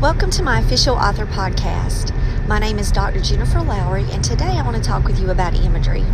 Welcome 0.00 0.30
to 0.30 0.44
my 0.44 0.60
official 0.60 0.94
author 0.94 1.26
podcast. 1.26 2.14
My 2.46 2.60
name 2.60 2.78
is 2.78 2.92
Dr. 2.92 3.20
Jennifer 3.20 3.60
Lowry, 3.60 4.04
and 4.12 4.22
today 4.22 4.56
I 4.56 4.62
want 4.62 4.76
to 4.76 4.80
talk 4.80 5.02
with 5.02 5.18
you 5.18 5.30
about 5.32 5.56
imagery. 5.56 6.04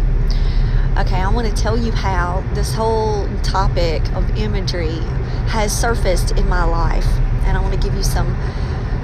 Okay, 0.96 1.20
I 1.20 1.30
want 1.30 1.54
to 1.54 1.62
tell 1.62 1.76
you 1.76 1.92
how 1.92 2.42
this 2.54 2.72
whole 2.72 3.28
topic 3.42 4.02
of 4.14 4.38
imagery 4.38 5.00
has 5.48 5.78
surfaced 5.78 6.30
in 6.30 6.48
my 6.48 6.64
life, 6.64 7.06
and 7.44 7.58
I 7.58 7.60
want 7.60 7.74
to 7.74 7.78
give 7.78 7.94
you 7.94 8.02
some 8.02 8.34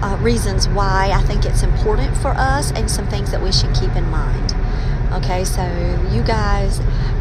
uh, 0.03 0.17
reasons 0.23 0.67
why 0.67 1.11
I 1.13 1.21
think 1.25 1.45
it's 1.45 1.63
important 1.63 2.17
for 2.17 2.31
us 2.31 2.73
and 2.73 2.91
some 2.91 3.07
things 3.09 3.31
that 3.33 3.43
we 3.43 3.53
should 3.53 3.75
keep 3.75 3.95
in 3.97 4.09
mind. 4.09 4.55
Okay, 5.13 5.45
so 5.45 5.63
you 6.11 6.23
guys, 6.23 6.81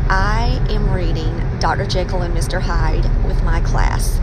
I 0.10 0.66
am 0.70 0.94
reading 0.94 1.38
Dr. 1.60 1.86
Jekyll 1.86 2.22
and 2.22 2.34
Mr. 2.34 2.62
Hyde 2.62 3.04
with 3.26 3.44
my 3.44 3.60
class. 3.60 4.22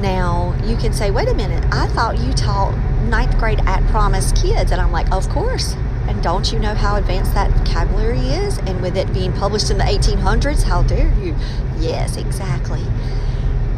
Now, 0.00 0.56
you 0.64 0.76
can 0.76 0.92
say, 0.92 1.10
wait 1.10 1.28
a 1.28 1.34
minute, 1.34 1.64
I 1.72 1.88
thought 1.88 2.18
you 2.18 2.32
taught 2.32 2.76
ninth 3.04 3.36
grade 3.38 3.60
at 3.66 3.84
Promise 3.88 4.32
kids. 4.32 4.70
And 4.70 4.80
I'm 4.80 4.92
like, 4.92 5.10
of 5.10 5.28
course. 5.28 5.74
And 6.06 6.22
don't 6.22 6.50
you 6.52 6.58
know 6.58 6.74
how 6.74 6.96
advanced 6.96 7.34
that 7.34 7.50
vocabulary 7.50 8.20
is? 8.20 8.58
And 8.58 8.80
with 8.80 8.96
it 8.96 9.12
being 9.12 9.32
published 9.32 9.70
in 9.70 9.78
the 9.78 9.84
1800s, 9.84 10.62
how 10.62 10.82
dare 10.82 11.12
you? 11.20 11.36
Yes, 11.78 12.16
exactly. 12.16 12.82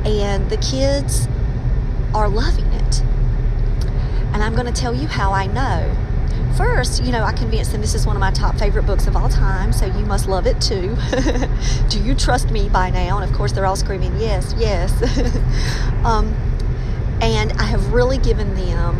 And 0.04 0.48
the 0.50 0.58
kids 0.58 1.26
are 2.14 2.28
loving 2.28 2.66
it. 2.66 3.02
And 4.32 4.44
I'm 4.44 4.54
going 4.54 4.72
to 4.72 4.80
tell 4.80 4.94
you 4.94 5.08
how 5.08 5.32
I 5.32 5.46
know 5.46 5.96
First, 6.56 7.02
you 7.04 7.12
know, 7.12 7.24
I 7.24 7.32
convinced 7.32 7.72
them 7.72 7.80
this 7.80 7.94
is 7.94 8.06
one 8.06 8.16
of 8.16 8.20
my 8.20 8.30
top 8.30 8.56
favorite 8.56 8.84
books 8.84 9.06
of 9.06 9.16
all 9.16 9.28
time, 9.28 9.72
so 9.72 9.86
you 9.86 10.04
must 10.04 10.28
love 10.28 10.46
it 10.46 10.60
too. 10.60 10.96
Do 11.88 12.02
you 12.02 12.14
trust 12.14 12.50
me 12.50 12.68
by 12.68 12.90
now? 12.90 13.18
And 13.18 13.30
of 13.30 13.36
course, 13.36 13.52
they're 13.52 13.66
all 13.66 13.76
screaming, 13.76 14.18
yes, 14.18 14.54
yes. 14.58 14.92
um, 16.04 16.34
and 17.20 17.52
I 17.52 17.64
have 17.64 17.92
really 17.92 18.18
given 18.18 18.54
them 18.54 18.96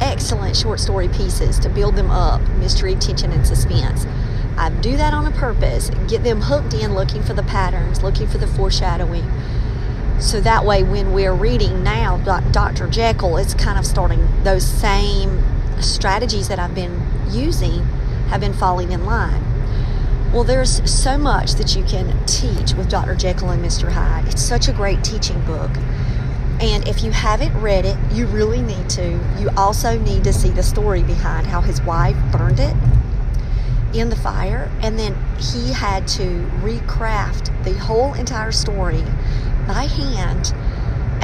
excellent 0.00 0.56
short 0.56 0.80
story 0.80 1.08
pieces 1.08 1.58
to 1.60 1.68
build 1.68 1.96
them 1.96 2.10
up 2.10 2.40
mystery, 2.58 2.94
tension, 2.94 3.32
and 3.32 3.46
suspense. 3.46 4.06
I 4.56 4.70
do 4.70 4.96
that 4.96 5.12
on 5.12 5.26
a 5.26 5.30
purpose, 5.32 5.90
get 6.08 6.22
them 6.22 6.42
hooked 6.42 6.74
in 6.74 6.94
looking 6.94 7.22
for 7.22 7.34
the 7.34 7.42
patterns, 7.42 8.02
looking 8.02 8.26
for 8.26 8.38
the 8.38 8.46
foreshadowing. 8.46 9.28
So 10.20 10.40
that 10.40 10.64
way, 10.64 10.82
when 10.84 11.12
we're 11.12 11.34
reading 11.34 11.82
now 11.82 12.18
Dr. 12.18 12.88
Jekyll, 12.88 13.36
it's 13.36 13.54
kind 13.54 13.78
of 13.78 13.84
starting 13.84 14.44
those 14.44 14.64
same 14.64 15.42
strategies 15.80 16.48
that 16.48 16.58
I've 16.58 16.74
been 16.74 17.00
using 17.30 17.82
have 18.28 18.40
been 18.40 18.54
falling 18.54 18.92
in 18.92 19.04
line. 19.04 19.42
Well, 20.32 20.44
there's 20.44 20.90
so 20.90 21.16
much 21.16 21.52
that 21.54 21.76
you 21.76 21.84
can 21.84 22.24
teach 22.26 22.74
with 22.74 22.88
Dr. 22.88 23.14
Jekyll 23.14 23.50
and 23.50 23.64
Mr. 23.64 23.92
Hyde. 23.92 24.26
It's 24.26 24.42
such 24.42 24.68
a 24.68 24.72
great 24.72 25.04
teaching 25.04 25.40
book. 25.44 25.70
And 26.60 26.86
if 26.88 27.02
you 27.04 27.10
haven't 27.12 27.54
read 27.60 27.84
it, 27.84 27.96
you 28.12 28.26
really 28.26 28.62
need 28.62 28.88
to. 28.90 29.20
You 29.38 29.50
also 29.56 29.98
need 29.98 30.24
to 30.24 30.32
see 30.32 30.50
the 30.50 30.62
story 30.62 31.02
behind 31.02 31.46
how 31.46 31.60
his 31.60 31.80
wife 31.82 32.16
burned 32.32 32.60
it 32.60 32.74
in 33.94 34.08
the 34.10 34.16
fire, 34.16 34.70
and 34.80 34.98
then 34.98 35.16
he 35.38 35.72
had 35.72 36.08
to 36.08 36.48
recraft 36.62 37.64
the 37.64 37.78
whole 37.78 38.14
entire 38.14 38.50
story 38.50 39.04
by 39.66 39.84
hand 39.84 40.52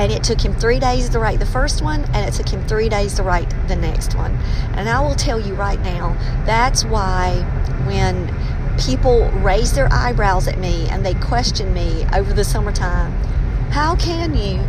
and 0.00 0.10
it 0.10 0.24
took 0.24 0.40
him 0.40 0.54
three 0.54 0.78
days 0.78 1.10
to 1.10 1.18
write 1.18 1.38
the 1.38 1.46
first 1.46 1.82
one 1.82 2.02
and 2.14 2.26
it 2.26 2.32
took 2.32 2.48
him 2.48 2.66
three 2.66 2.88
days 2.88 3.12
to 3.14 3.22
write 3.22 3.50
the 3.68 3.76
next 3.76 4.16
one. 4.16 4.34
And 4.72 4.88
i 4.88 4.98
will 4.98 5.14
tell 5.14 5.38
you 5.38 5.54
right 5.54 5.78
now 5.80 6.16
that's 6.46 6.86
why 6.86 7.34
when 7.86 8.34
people 8.80 9.28
raise 9.42 9.74
their 9.74 9.92
eyebrows 9.92 10.48
at 10.48 10.58
me 10.58 10.88
and 10.88 11.04
they 11.04 11.12
question 11.14 11.74
me 11.74 12.06
over 12.14 12.32
the 12.32 12.44
summertime 12.44 13.12
how 13.72 13.94
can 13.94 14.34
you 14.34 14.64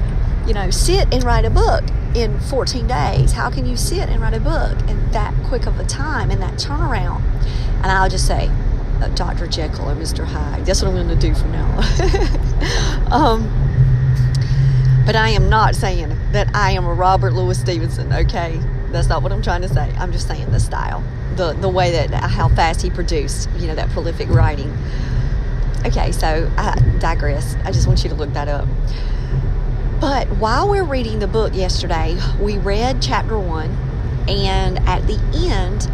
you 0.45 0.53
know 0.53 0.69
sit 0.69 1.07
and 1.13 1.23
write 1.23 1.45
a 1.45 1.49
book 1.49 1.83
in 2.13 2.37
14 2.41 2.87
days? 2.87 3.31
How 3.31 3.49
can 3.49 3.65
you 3.65 3.77
sit 3.77 4.09
and 4.09 4.21
write 4.21 4.33
a 4.33 4.39
book 4.41 4.77
in 4.89 5.11
that 5.11 5.33
quick 5.45 5.65
of 5.65 5.79
a 5.79 5.85
time 5.85 6.29
in 6.29 6.41
that 6.41 6.55
turnaround? 6.55 7.23
And 7.77 7.85
i'll 7.85 8.09
just 8.09 8.27
say 8.27 8.49
uh, 9.01 9.07
dr 9.15 9.47
jekyll 9.47 9.89
or 9.89 9.95
mr 9.95 10.25
hyde 10.25 10.65
that's 10.65 10.81
what 10.81 10.89
i'm 10.89 10.95
going 10.95 11.07
to 11.07 11.15
do 11.15 11.33
from 11.33 11.53
now 11.53 11.67
on. 11.77 13.11
Um, 13.11 13.60
but 15.05 15.15
I 15.15 15.29
am 15.29 15.49
not 15.49 15.75
saying 15.75 16.09
that 16.31 16.53
I 16.55 16.71
am 16.71 16.85
a 16.85 16.93
Robert 16.93 17.33
Louis 17.33 17.59
Stevenson, 17.59 18.11
okay? 18.13 18.59
That's 18.89 19.07
not 19.07 19.23
what 19.23 19.31
I'm 19.31 19.41
trying 19.41 19.61
to 19.61 19.69
say. 19.69 19.93
I'm 19.97 20.11
just 20.11 20.27
saying 20.27 20.51
the 20.51 20.59
style, 20.59 21.03
the, 21.35 21.53
the 21.53 21.69
way 21.69 21.91
that, 21.91 22.13
uh, 22.13 22.27
how 22.27 22.49
fast 22.49 22.81
he 22.81 22.89
produced, 22.89 23.49
you 23.57 23.67
know, 23.67 23.75
that 23.75 23.89
prolific 23.89 24.29
writing. 24.29 24.77
Okay, 25.85 26.11
so 26.11 26.51
I 26.57 26.79
digress. 26.99 27.55
I 27.63 27.71
just 27.71 27.87
want 27.87 28.03
you 28.03 28.09
to 28.09 28.15
look 28.15 28.33
that 28.33 28.47
up. 28.47 28.67
But 29.99 30.27
while 30.37 30.69
we're 30.69 30.83
reading 30.83 31.19
the 31.19 31.27
book 31.27 31.55
yesterday, 31.55 32.17
we 32.39 32.57
read 32.57 33.01
chapter 33.01 33.37
one, 33.37 33.69
and 34.27 34.79
at 34.87 35.07
the 35.07 35.19
end, 35.33 35.89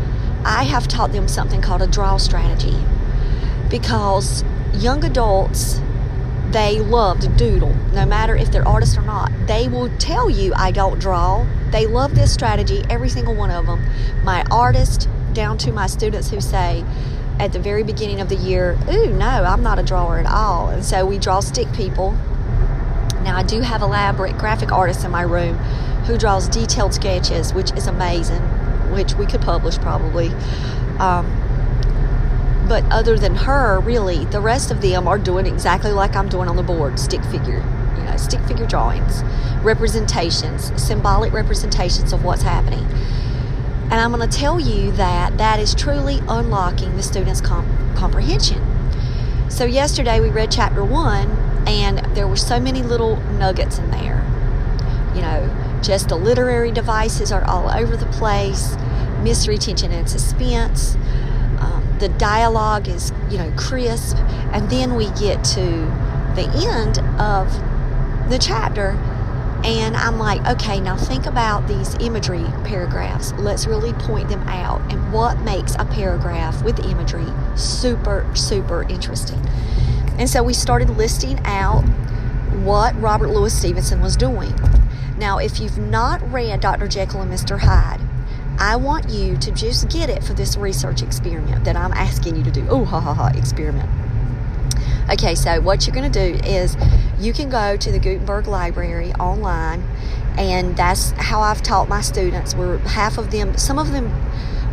I 0.45 0.63
have 0.63 0.88
taught 0.88 1.12
them 1.12 1.28
something 1.28 1.62
called 1.62 1.81
a 1.81 1.88
draw 1.88 2.18
strategy 2.18 2.78
because 3.69 4.44
young 4.74 5.03
adults 5.03 5.81
they 6.51 6.79
love 6.79 7.19
to 7.19 7.27
doodle, 7.27 7.73
no 7.93 8.05
matter 8.05 8.35
if 8.35 8.51
they're 8.51 8.67
artists 8.67 8.97
or 8.97 9.01
not. 9.01 9.31
They 9.47 9.67
will 9.67 9.89
tell 9.97 10.29
you, 10.29 10.53
I 10.55 10.71
don't 10.71 10.99
draw. 10.99 11.45
They 11.71 11.85
love 11.85 12.15
this 12.15 12.33
strategy, 12.33 12.83
every 12.89 13.09
single 13.09 13.35
one 13.35 13.51
of 13.51 13.65
them. 13.65 13.85
My 14.23 14.45
artist, 14.49 15.09
down 15.33 15.57
to 15.59 15.71
my 15.71 15.87
students 15.87 16.29
who 16.29 16.39
say 16.39 16.85
at 17.39 17.53
the 17.53 17.59
very 17.59 17.83
beginning 17.83 18.21
of 18.21 18.29
the 18.29 18.35
year, 18.35 18.77
Ooh, 18.89 19.11
no, 19.13 19.27
I'm 19.27 19.61
not 19.61 19.77
a 19.77 19.83
drawer 19.83 20.19
at 20.19 20.25
all. 20.25 20.69
And 20.69 20.83
so 20.83 21.05
we 21.05 21.17
draw 21.17 21.41
stick 21.41 21.71
people. 21.73 22.11
Now, 23.23 23.35
I 23.35 23.43
do 23.43 23.59
have 23.59 23.81
elaborate 23.81 24.37
graphic 24.37 24.71
artists 24.71 25.03
in 25.03 25.11
my 25.11 25.23
room 25.23 25.57
who 26.05 26.17
draws 26.17 26.47
detailed 26.47 26.93
sketches, 26.93 27.53
which 27.53 27.71
is 27.73 27.87
amazing, 27.87 28.41
which 28.93 29.15
we 29.15 29.25
could 29.25 29.41
publish 29.41 29.77
probably. 29.79 30.29
Um, 30.99 31.25
but 32.67 32.83
other 32.91 33.17
than 33.17 33.35
her, 33.35 33.79
really, 33.79 34.25
the 34.25 34.41
rest 34.41 34.72
of 34.72 34.81
them 34.81 35.07
are 35.07 35.17
doing 35.17 35.45
exactly 35.45 35.91
like 35.91 36.16
I'm 36.16 36.28
doing 36.28 36.50
on 36.50 36.57
the 36.57 36.63
board 36.63 37.00
stick 37.00 37.23
figure, 37.25 37.63
you 37.97 38.03
know, 38.03 38.17
stick 38.17 38.41
figure 38.41 38.66
drawings, 38.66 39.23
representations, 39.63 40.72
symbolic 40.81 41.31
representations 41.31 42.11
of 42.11 42.23
what's 42.23 42.41
happening. 42.41 42.85
And 43.89 43.94
I'm 43.94 44.11
going 44.11 44.29
to 44.29 44.38
tell 44.38 44.59
you 44.59 44.91
that 44.94 45.38
that 45.38 45.59
is 45.59 45.73
truly 45.73 46.19
unlocking 46.27 46.97
the 46.97 47.03
student's 47.03 47.39
comp- 47.39 47.95
comprehension. 47.95 48.61
So, 49.50 49.63
yesterday 49.63 50.19
we 50.19 50.29
read 50.29 50.51
chapter 50.51 50.83
one, 50.83 51.31
and 51.66 52.00
there 52.16 52.27
were 52.27 52.35
so 52.35 52.59
many 52.59 52.83
little 52.83 53.16
nuggets 53.33 53.77
in 53.77 53.91
there. 53.91 54.25
You 55.16 55.22
know, 55.22 55.79
just 55.81 56.09
the 56.09 56.17
literary 56.17 56.72
devices 56.72 57.31
are 57.31 57.45
all 57.45 57.69
over 57.72 57.95
the 57.95 58.06
place, 58.07 58.75
mystery, 59.23 59.57
tension, 59.57 59.94
and 59.94 60.09
suspense 60.09 60.97
the 61.99 62.09
dialogue 62.17 62.88
is, 62.88 63.11
you 63.29 63.38
know, 63.38 63.51
crisp, 63.57 64.17
and 64.51 64.69
then 64.69 64.95
we 64.95 65.09
get 65.11 65.44
to 65.44 65.61
the 66.35 66.49
end 66.69 66.99
of 67.19 67.51
the 68.29 68.38
chapter, 68.38 68.91
and 69.63 69.97
I'm 69.97 70.19
like, 70.19 70.45
okay, 70.47 70.79
now 70.79 70.95
think 70.95 71.25
about 71.25 71.67
these 71.67 71.95
imagery 71.95 72.45
paragraphs. 72.63 73.33
Let's 73.33 73.65
really 73.65 73.94
point 73.94 74.29
them 74.29 74.47
out 74.47 74.79
and 74.91 75.11
what 75.11 75.39
makes 75.41 75.75
a 75.75 75.85
paragraph 75.85 76.63
with 76.63 76.79
imagery 76.79 77.25
super, 77.55 78.29
super 78.35 78.83
interesting. 78.83 79.43
And 80.19 80.29
so 80.29 80.43
we 80.43 80.53
started 80.53 80.91
listing 80.91 81.39
out 81.43 81.81
what 82.63 83.00
Robert 83.01 83.29
Louis 83.29 83.53
Stevenson 83.53 84.01
was 84.01 84.15
doing. 84.15 84.53
Now, 85.17 85.39
if 85.39 85.59
you've 85.59 85.77
not 85.77 86.21
read 86.31 86.59
Dr. 86.61 86.88
Jekyll 86.88 87.21
and 87.21 87.31
Mr. 87.31 87.59
Hyde, 87.59 88.01
I 88.59 88.75
want 88.75 89.09
you 89.09 89.38
to 89.38 89.51
just 89.51 89.89
get 89.89 90.09
it 90.09 90.24
for 90.24 90.33
this 90.33 90.57
research 90.57 91.01
experiment 91.01 91.63
that 91.65 91.75
I'm 91.75 91.94
asking 91.94 92.38
you 92.38 92.44
to 92.44 92.51
do. 92.51 92.65
Oh, 92.69 92.86
ha 92.86 93.00
ha 93.00 93.13
ha, 93.13 93.27
experiment. 93.36 93.89
Okay, 95.12 95.36
so 95.36 95.62
what 95.62 95.86
you're 95.86 95.95
going 95.95 96.12
to 96.12 96.31
do 96.31 96.39
is 96.45 96.75
you 97.19 97.33
can 97.33 97.50
go 97.50 97.77
to 97.77 97.92
the 97.92 98.00
Gutenberg 98.00 98.48
Library 98.48 99.13
online, 99.13 99.83
and 100.38 100.75
that's 100.75 101.12
how 101.12 101.39
I've 101.42 101.62
taught 101.62 101.88
my 101.88 102.01
students. 102.01 102.56
Where 102.56 102.80
half 102.80 103.18
of 103.18 103.31
them, 103.31 103.57
some 103.57 103.80
of 103.80 103.92
them 103.92 104.12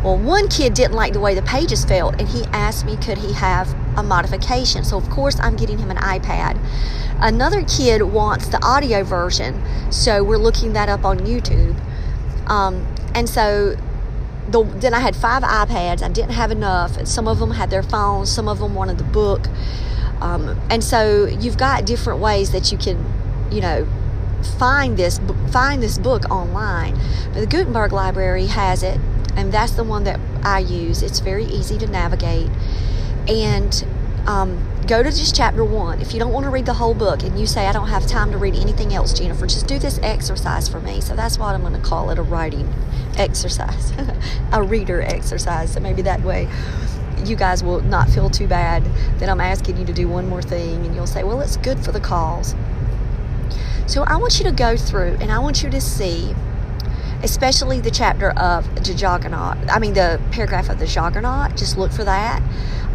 Well, 0.03 0.19
one 0.19 0.49
kid 0.49 0.75
didn't 0.75 0.93
like 0.93 1.13
the 1.13 1.19
way 1.19 1.33
the 1.33 1.41
pages 1.41 1.83
felt, 1.83 2.19
and 2.19 2.29
he 2.29 2.43
asked 2.53 2.85
me 2.85 2.95
could 2.95 3.17
he 3.17 3.33
have 3.33 3.73
a 3.97 4.03
modification. 4.03 4.83
So, 4.83 4.97
of 4.97 5.09
course, 5.09 5.39
I'm 5.39 5.55
getting 5.55 5.79
him 5.79 5.89
an 5.89 5.97
iPad. 5.97 6.59
Another 7.19 7.63
kid 7.63 8.03
wants 8.03 8.47
the 8.47 8.63
audio 8.63 9.03
version, 9.03 9.63
so 9.91 10.23
we're 10.23 10.37
looking 10.37 10.73
that 10.73 10.89
up 10.89 11.05
on 11.05 11.19
YouTube. 11.19 11.75
Um, 12.47 12.85
and 13.15 13.27
so 13.27 13.75
the, 14.49 14.63
then 14.63 14.93
I 14.93 14.99
had 14.99 15.15
five 15.15 15.41
iPads. 15.41 16.03
I 16.03 16.09
didn't 16.09 16.31
have 16.33 16.51
enough, 16.51 16.97
and 16.97 17.07
some 17.07 17.27
of 17.27 17.39
them 17.39 17.51
had 17.51 17.69
their 17.69 17.81
phones, 17.81 18.29
some 18.29 18.47
of 18.47 18.59
them 18.59 18.75
wanted 18.75 18.97
the 18.97 19.03
book. 19.05 19.47
Um, 20.21 20.59
and 20.69 20.83
so 20.83 21.25
you've 21.25 21.57
got 21.57 21.85
different 21.85 22.19
ways 22.19 22.51
that 22.51 22.71
you 22.71 22.77
can, 22.77 23.03
you 23.51 23.61
know, 23.61 23.87
find 24.59 24.97
this 24.97 25.19
find 25.51 25.81
this 25.81 25.97
book 25.97 26.29
online. 26.29 26.99
But 27.33 27.39
the 27.39 27.47
Gutenberg 27.47 27.91
Library 27.91 28.47
has 28.47 28.83
it, 28.83 28.99
and 29.35 29.51
that's 29.51 29.73
the 29.73 29.83
one 29.83 30.03
that 30.03 30.19
I 30.43 30.59
use. 30.59 31.01
It's 31.01 31.19
very 31.19 31.45
easy 31.45 31.77
to 31.79 31.87
navigate, 31.87 32.49
and 33.27 33.85
um, 34.27 34.74
go 34.85 35.01
to 35.01 35.09
just 35.09 35.35
chapter 35.35 35.63
one. 35.63 35.99
If 35.99 36.13
you 36.13 36.19
don't 36.19 36.31
want 36.31 36.43
to 36.45 36.49
read 36.49 36.65
the 36.65 36.73
whole 36.73 36.93
book 36.93 37.23
and 37.23 37.39
you 37.39 37.47
say, 37.47 37.67
I 37.67 37.71
don't 37.71 37.87
have 37.87 38.05
time 38.05 38.31
to 38.31 38.37
read 38.37 38.55
anything 38.55 38.93
else, 38.93 39.13
Jennifer, 39.13 39.47
just 39.47 39.67
do 39.67 39.79
this 39.79 39.99
exercise 40.03 40.69
for 40.69 40.79
me. 40.79 41.01
So 41.01 41.15
that's 41.15 41.39
what 41.39 41.55
I'm 41.55 41.61
going 41.61 41.73
to 41.73 41.79
call 41.79 42.11
it 42.11 42.19
a 42.19 42.23
writing 42.23 42.71
exercise, 43.17 43.93
a 44.51 44.61
reader 44.61 45.01
exercise. 45.01 45.73
So 45.73 45.79
maybe 45.79 46.01
that 46.03 46.21
way 46.21 46.47
you 47.25 47.35
guys 47.35 47.63
will 47.63 47.81
not 47.81 48.09
feel 48.09 48.29
too 48.29 48.47
bad 48.47 48.83
that 49.19 49.29
I'm 49.29 49.41
asking 49.41 49.77
you 49.77 49.85
to 49.85 49.93
do 49.93 50.07
one 50.07 50.29
more 50.29 50.41
thing 50.41 50.85
and 50.85 50.93
you'll 50.93 51.07
say, 51.07 51.23
well, 51.23 51.41
it's 51.41 51.57
good 51.57 51.83
for 51.83 51.91
the 51.91 51.99
cause. 51.99 52.53
So 53.87 54.03
I 54.03 54.17
want 54.17 54.39
you 54.39 54.45
to 54.45 54.51
go 54.51 54.77
through 54.77 55.17
and 55.19 55.31
I 55.31 55.39
want 55.39 55.63
you 55.63 55.69
to 55.69 55.81
see 55.81 56.35
especially 57.23 57.79
the 57.79 57.91
chapter 57.91 58.31
of 58.31 58.73
the 58.75 58.93
Juggernaut. 58.93 59.57
I 59.69 59.79
mean, 59.79 59.93
the 59.93 60.21
paragraph 60.31 60.69
of 60.69 60.79
the 60.79 60.87
Juggernaut. 60.87 61.55
Just 61.57 61.77
look 61.77 61.91
for 61.91 62.03
that. 62.03 62.41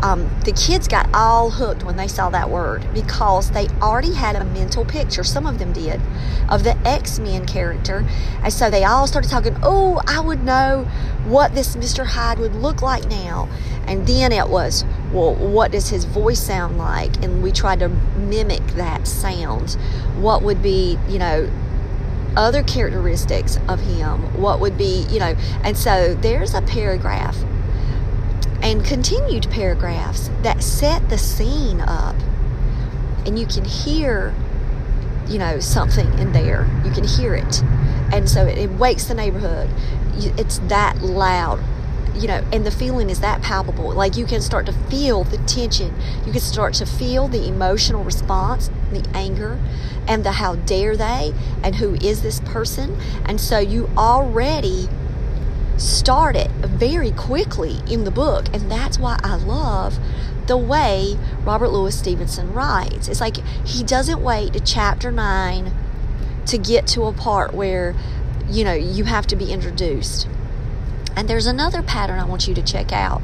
Um, 0.03 0.31
the 0.45 0.53
kids 0.53 0.89
got 0.89 1.11
all 1.13 1.51
hooked 1.51 1.85
when 1.85 1.97
they 1.97 2.09
saw 2.09 2.31
that 2.31 2.49
word 2.49 2.87
because 2.95 3.51
they 3.51 3.69
already 3.83 4.15
had 4.15 4.35
a 4.35 4.45
mental 4.45 4.85
picture, 4.87 5.23
some 5.23 5.47
of 5.47 5.59
them 5.59 5.75
did, 5.75 6.01
of 6.49 6.65
the 6.65 6.77
X 6.87 7.19
Men 7.19 7.45
character. 7.45 8.07
And 8.43 8.53
so 8.53 8.71
they 8.71 8.85
all 8.85 9.07
started 9.07 9.31
talking, 9.31 9.57
Oh, 9.63 10.01
I 10.07 10.21
would 10.21 10.43
know 10.43 10.85
what 11.27 11.55
this 11.55 11.77
Mr. 11.77 12.07
Hyde 12.07 12.39
would 12.39 12.55
look 12.55 12.81
like 12.81 13.09
now. 13.11 13.49
And 13.87 14.07
then 14.07 14.33
it 14.33 14.49
was, 14.49 14.87
Well, 15.13 15.35
what 15.35 15.71
does 15.73 15.91
his 15.91 16.05
voice 16.05 16.41
sound 16.41 16.79
like? 16.79 17.23
And 17.23 17.43
we 17.43 17.53
tried 17.53 17.81
to 17.81 17.89
mimic 17.89 18.67
that 18.69 19.07
sound. 19.07 19.73
What 20.19 20.43
would 20.43 20.63
be, 20.63 20.99
you 21.09 21.19
know, 21.19 21.51
other 22.37 22.63
characteristics 22.63 23.59
of 23.69 23.81
him, 23.81 24.41
what 24.41 24.61
would 24.61 24.77
be, 24.79 25.07
you 25.11 25.19
know, 25.19 25.35
and 25.65 25.77
so 25.77 26.15
there's 26.15 26.55
a 26.55 26.63
paragraph 26.63 27.37
and 28.63 28.85
continued 28.85 29.51
paragraphs 29.51 30.31
that 30.43 30.63
set 30.63 31.09
the 31.09 31.19
scene 31.19 31.81
up, 31.81 32.17
and 33.27 33.39
you 33.39 33.47
can 33.47 33.65
hear, 33.65 34.35
you 35.29 35.39
know, 35.39 35.61
something 35.61 36.07
in 36.19 36.33
there. 36.33 36.69
You 36.85 36.91
can 36.91 37.05
hear 37.05 37.35
it, 37.35 37.63
and 38.13 38.29
so 38.29 38.47
it, 38.47 38.59
it 38.59 38.71
wakes 38.73 39.05
the 39.05 39.15
neighborhood. 39.15 39.71
It's 40.39 40.59
that 40.69 41.01
loud 41.01 41.61
you 42.15 42.27
know, 42.27 42.45
and 42.53 42.67
the 42.67 42.71
feeling 42.71 43.11
is 43.11 43.21
that 43.21 43.43
palpable. 43.43 43.93
Like 43.93 44.17
you 44.17 44.27
can 44.27 44.41
start 44.41 44.67
to 44.67 44.73
feel 44.73 45.25
the 45.25 45.39
tension. 45.39 45.95
You 46.27 46.33
can 46.33 46.41
start 46.41 46.75
to 46.75 46.87
feel 46.87 47.29
the 47.29 47.47
emotional 47.47 48.05
response, 48.05 48.71
the 48.93 49.07
anger, 49.15 49.59
and 50.07 50.25
the 50.25 50.33
how 50.33 50.57
dare 50.57 50.97
they, 50.97 51.33
and 51.63 51.77
who 51.77 51.95
is 51.95 52.23
this 52.23 52.41
person. 52.41 52.99
And 53.25 53.41
so 53.41 53.59
you 53.59 53.89
already 53.97 54.89
start 55.77 56.37
it 56.37 56.51
very 56.51 57.11
quickly 57.13 57.81
in 57.89 58.05
the 58.05 58.11
book. 58.11 58.47
And 58.53 58.71
that's 58.71 58.99
why 58.99 59.19
I 59.23 59.37
love 59.37 59.99
the 60.47 60.57
way 60.57 61.17
Robert 61.45 61.69
Louis 61.69 61.97
Stevenson 61.97 62.53
writes. 62.53 63.09
It's 63.09 63.21
like 63.21 63.37
he 63.67 63.83
doesn't 63.83 64.21
wait 64.21 64.53
to 64.55 64.61
chapter 64.61 65.11
nine 65.11 65.73
to 66.47 66.59
get 66.59 66.87
to 66.89 67.05
a 67.05 67.13
part 67.13 67.55
where, 67.55 67.95
you 68.49 68.65
know, 68.65 68.73
you 68.73 69.05
have 69.05 69.27
to 69.29 69.37
be 69.37 69.53
introduced 69.53 70.27
and 71.17 71.29
there's 71.29 71.47
another 71.47 71.83
pattern 71.83 72.19
I 72.19 72.25
want 72.25 72.49
you 72.49 72.55
to 72.55 72.63
check 72.63 72.93
out. 72.93 73.23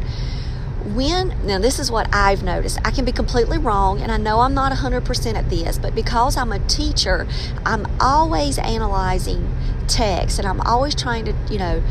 When, 0.84 1.34
now 1.44 1.58
this 1.58 1.78
is 1.78 1.90
what 1.90 2.08
I've 2.14 2.42
noticed. 2.42 2.78
I 2.84 2.90
can 2.90 3.04
be 3.04 3.12
completely 3.12 3.58
wrong, 3.58 4.00
and 4.00 4.12
I 4.12 4.18
know 4.18 4.40
I'm 4.40 4.54
not 4.54 4.72
100% 4.72 5.34
at 5.34 5.50
this, 5.50 5.78
but 5.78 5.94
because 5.94 6.36
I'm 6.36 6.52
a 6.52 6.60
teacher, 6.60 7.26
I'm 7.64 7.86
always 8.00 8.58
analyzing 8.58 9.52
text 9.88 10.38
and 10.38 10.46
I'm 10.46 10.60
always 10.60 10.94
trying 10.94 11.24
to, 11.24 11.34
you 11.50 11.58
know, 11.58 11.82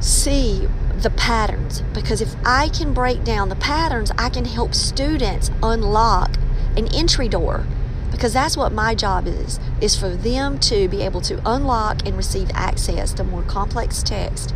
see 0.00 0.68
the 0.96 1.10
patterns. 1.10 1.82
Because 1.94 2.20
if 2.20 2.34
I 2.44 2.68
can 2.68 2.92
break 2.92 3.24
down 3.24 3.48
the 3.48 3.56
patterns, 3.56 4.10
I 4.18 4.28
can 4.30 4.44
help 4.44 4.74
students 4.74 5.50
unlock 5.62 6.36
an 6.76 6.88
entry 6.94 7.28
door 7.28 7.66
because 8.12 8.32
that's 8.32 8.56
what 8.56 8.72
my 8.72 8.94
job 8.94 9.26
is 9.26 9.58
is 9.80 9.98
for 9.98 10.10
them 10.10 10.58
to 10.58 10.86
be 10.88 11.02
able 11.02 11.20
to 11.20 11.40
unlock 11.44 12.06
and 12.06 12.16
receive 12.16 12.48
access 12.54 13.12
to 13.12 13.24
more 13.24 13.42
complex 13.42 14.02
text 14.02 14.54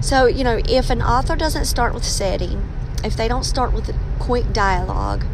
so, 0.00 0.26
you 0.26 0.44
know, 0.44 0.60
if 0.66 0.88
an 0.88 1.02
author 1.02 1.36
doesn't 1.36 1.66
start 1.66 1.92
with 1.92 2.04
setting, 2.04 2.66
if 3.04 3.16
they 3.16 3.28
don't 3.28 3.44
start 3.44 3.72
with 3.72 3.88
a 3.90 3.94
quick 4.18 4.52
dialogue 4.52 5.24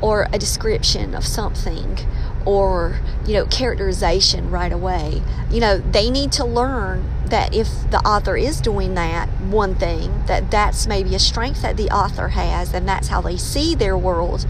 or 0.00 0.26
a 0.32 0.38
description 0.38 1.14
of 1.14 1.24
something 1.24 1.98
or, 2.44 3.00
you 3.24 3.34
know, 3.34 3.46
characterization 3.46 4.50
right 4.50 4.72
away, 4.72 5.22
you 5.50 5.60
know, 5.60 5.78
they 5.78 6.10
need 6.10 6.32
to 6.32 6.44
learn 6.44 7.08
that 7.26 7.54
if 7.54 7.68
the 7.90 8.00
author 8.04 8.36
is 8.36 8.60
doing 8.60 8.94
that 8.94 9.28
one 9.40 9.76
thing, 9.76 10.24
that 10.26 10.50
that's 10.50 10.86
maybe 10.88 11.14
a 11.14 11.20
strength 11.20 11.62
that 11.62 11.76
the 11.76 11.88
author 11.90 12.28
has 12.28 12.74
and 12.74 12.88
that's 12.88 13.06
how 13.06 13.20
they 13.20 13.36
see 13.36 13.74
their 13.76 13.96
world. 13.96 14.46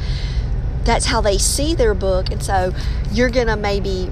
That's 0.85 1.07
how 1.07 1.21
they 1.21 1.39
see 1.39 1.75
their 1.75 1.95
book. 1.95 2.31
And 2.31 2.43
so 2.43 2.73
you're 3.11 3.31
going 3.31 3.47
to 3.47 3.57
maybe 3.57 4.11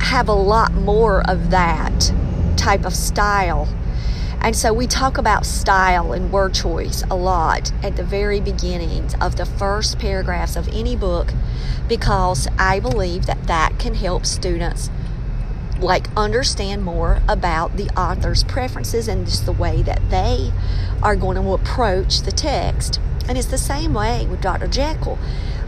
have 0.00 0.28
a 0.28 0.34
lot 0.34 0.72
more 0.72 1.28
of 1.28 1.50
that 1.50 2.12
type 2.56 2.84
of 2.84 2.94
style 2.94 3.68
and 4.40 4.54
so 4.54 4.72
we 4.72 4.86
talk 4.86 5.18
about 5.18 5.44
style 5.44 6.12
and 6.12 6.32
word 6.32 6.54
choice 6.54 7.02
a 7.10 7.16
lot 7.16 7.72
at 7.82 7.96
the 7.96 8.04
very 8.04 8.40
beginnings 8.40 9.14
of 9.20 9.36
the 9.36 9.44
first 9.44 9.98
paragraphs 9.98 10.54
of 10.54 10.68
any 10.68 10.94
book 10.94 11.32
because 11.88 12.46
I 12.56 12.78
believe 12.78 13.26
that 13.26 13.46
that 13.48 13.78
can 13.78 13.94
help 13.94 14.24
students 14.24 14.90
like 15.80 16.08
understand 16.16 16.84
more 16.84 17.20
about 17.28 17.76
the 17.76 17.88
author's 17.98 18.44
preferences 18.44 19.08
and 19.08 19.26
just 19.26 19.44
the 19.44 19.52
way 19.52 19.82
that 19.82 20.08
they 20.10 20.52
are 21.02 21.16
going 21.16 21.36
to 21.36 21.52
approach 21.52 22.22
the 22.22 22.32
text. 22.32 23.00
And 23.28 23.36
it's 23.36 23.48
the 23.48 23.58
same 23.58 23.92
way 23.92 24.26
with 24.26 24.40
Dr. 24.40 24.68
Jekyll. 24.68 25.18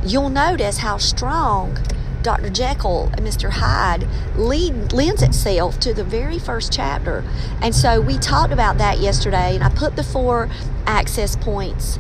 You'll 0.05 0.31
notice 0.31 0.79
how 0.79 0.97
strong 0.97 1.79
Dr. 2.23 2.51
Jekyll 2.51 3.11
and 3.15 3.21
Mr. 3.21 3.51
Hyde 3.51 4.07
lead, 4.37 4.93
lends 4.93 5.23
itself 5.23 5.79
to 5.81 5.95
the 5.95 6.05
very 6.05 6.39
first 6.39 6.73
chapter. 6.73 7.25
And 7.61 7.75
so 7.75 8.01
we 8.01 8.19
talked 8.19 8.53
about 8.53 8.79
that 8.79 8.99
yesterday, 8.99 9.55
and 9.55 9.65
I 9.65 9.69
put 9.69 9.97
the 9.97 10.05
four 10.05 10.49
access 10.87 11.37
points 11.37 11.99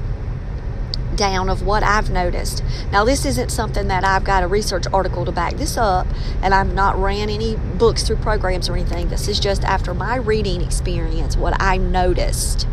down 1.15 1.51
of 1.51 1.63
what 1.63 1.83
I've 1.83 2.11
noticed. 2.11 2.63
Now, 2.91 3.05
this 3.05 3.27
isn't 3.27 3.51
something 3.51 3.89
that 3.89 4.05
I've 4.05 4.25
got 4.25 4.43
a 4.43 4.47
research 4.47 4.85
article 4.93 5.27
to 5.27 5.33
back 5.33 5.57
this 5.57 5.77
up, 5.77 6.07
and 6.43 6.55
I've 6.55 6.73
not 6.73 6.97
ran 6.97 7.29
any 7.29 7.57
books 7.57 8.03
through 8.03 8.17
programs 8.17 8.69
or 8.69 8.75
anything. 8.75 9.09
This 9.09 9.29
is 9.29 9.39
just 9.39 9.63
after 9.65 9.93
my 9.93 10.17
reading 10.17 10.63
experience, 10.63 11.37
what 11.37 11.61
I 11.61 11.77
noticed. 11.77 12.67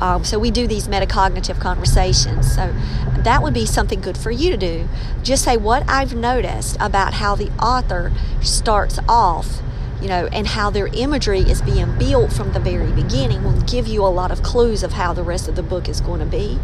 Um, 0.00 0.24
so 0.24 0.38
we 0.38 0.50
do 0.50 0.66
these 0.66 0.88
metacognitive 0.88 1.60
conversations. 1.60 2.54
So 2.54 2.74
that 3.18 3.42
would 3.42 3.54
be 3.54 3.66
something 3.66 4.00
good 4.00 4.16
for 4.16 4.30
you 4.30 4.50
to 4.50 4.56
do. 4.56 4.88
Just 5.22 5.44
say 5.44 5.56
what 5.56 5.84
I've 5.88 6.14
noticed 6.14 6.76
about 6.80 7.14
how 7.14 7.34
the 7.34 7.50
author 7.62 8.12
starts 8.40 8.98
off, 9.08 9.60
you 10.00 10.08
know, 10.08 10.26
and 10.32 10.46
how 10.46 10.70
their 10.70 10.86
imagery 10.88 11.40
is 11.40 11.60
being 11.62 11.98
built 11.98 12.32
from 12.32 12.52
the 12.52 12.60
very 12.60 12.92
beginning 12.92 13.44
will 13.44 13.60
give 13.62 13.86
you 13.86 14.02
a 14.02 14.08
lot 14.08 14.30
of 14.30 14.42
clues 14.42 14.82
of 14.82 14.92
how 14.92 15.12
the 15.12 15.22
rest 15.22 15.48
of 15.48 15.56
the 15.56 15.62
book 15.62 15.88
is 15.88 16.00
going 16.00 16.20
to 16.20 16.26
be. 16.26 16.58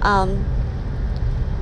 Um, 0.00 0.44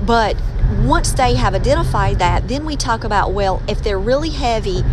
but 0.03 0.37
once 0.83 1.13
they 1.13 1.35
have 1.35 1.55
identified 1.55 2.19
that, 2.19 2.49
then 2.49 2.65
we 2.65 2.77
talk 2.77 3.05
about 3.05 3.33
well, 3.33 3.63
if 3.69 3.83
they're 3.83 3.99
really 3.99 4.31
heavy 4.31 4.85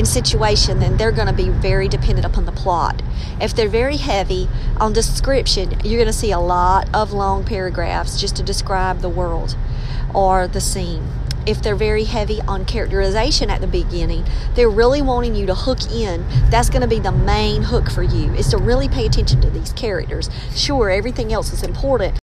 in 0.00 0.06
situation, 0.06 0.80
then 0.80 0.96
they're 0.96 1.12
going 1.12 1.26
to 1.26 1.32
be 1.32 1.50
very 1.50 1.86
dependent 1.86 2.24
upon 2.24 2.46
the 2.46 2.52
plot. 2.52 3.02
If 3.38 3.54
they're 3.54 3.68
very 3.68 3.98
heavy 3.98 4.48
on 4.78 4.94
description, 4.94 5.78
you're 5.84 5.98
going 5.98 6.06
to 6.06 6.12
see 6.12 6.32
a 6.32 6.40
lot 6.40 6.88
of 6.94 7.12
long 7.12 7.44
paragraphs 7.44 8.18
just 8.18 8.34
to 8.36 8.42
describe 8.42 9.00
the 9.00 9.10
world 9.10 9.56
or 10.14 10.48
the 10.48 10.60
scene. 10.60 11.06
If 11.46 11.62
they're 11.62 11.76
very 11.76 12.04
heavy 12.04 12.40
on 12.42 12.64
characterization 12.64 13.50
at 13.50 13.60
the 13.60 13.66
beginning, 13.66 14.24
they're 14.54 14.70
really 14.70 15.02
wanting 15.02 15.34
you 15.34 15.44
to 15.46 15.54
hook 15.54 15.82
in. 15.92 16.26
That's 16.48 16.70
going 16.70 16.82
to 16.82 16.88
be 16.88 16.98
the 16.98 17.12
main 17.12 17.62
hook 17.62 17.90
for 17.90 18.02
you, 18.02 18.32
is 18.32 18.48
to 18.48 18.56
really 18.56 18.88
pay 18.88 19.04
attention 19.04 19.42
to 19.42 19.50
these 19.50 19.72
characters. 19.74 20.30
Sure, 20.54 20.88
everything 20.88 21.30
else 21.30 21.52
is 21.52 21.62
important. 21.62 22.18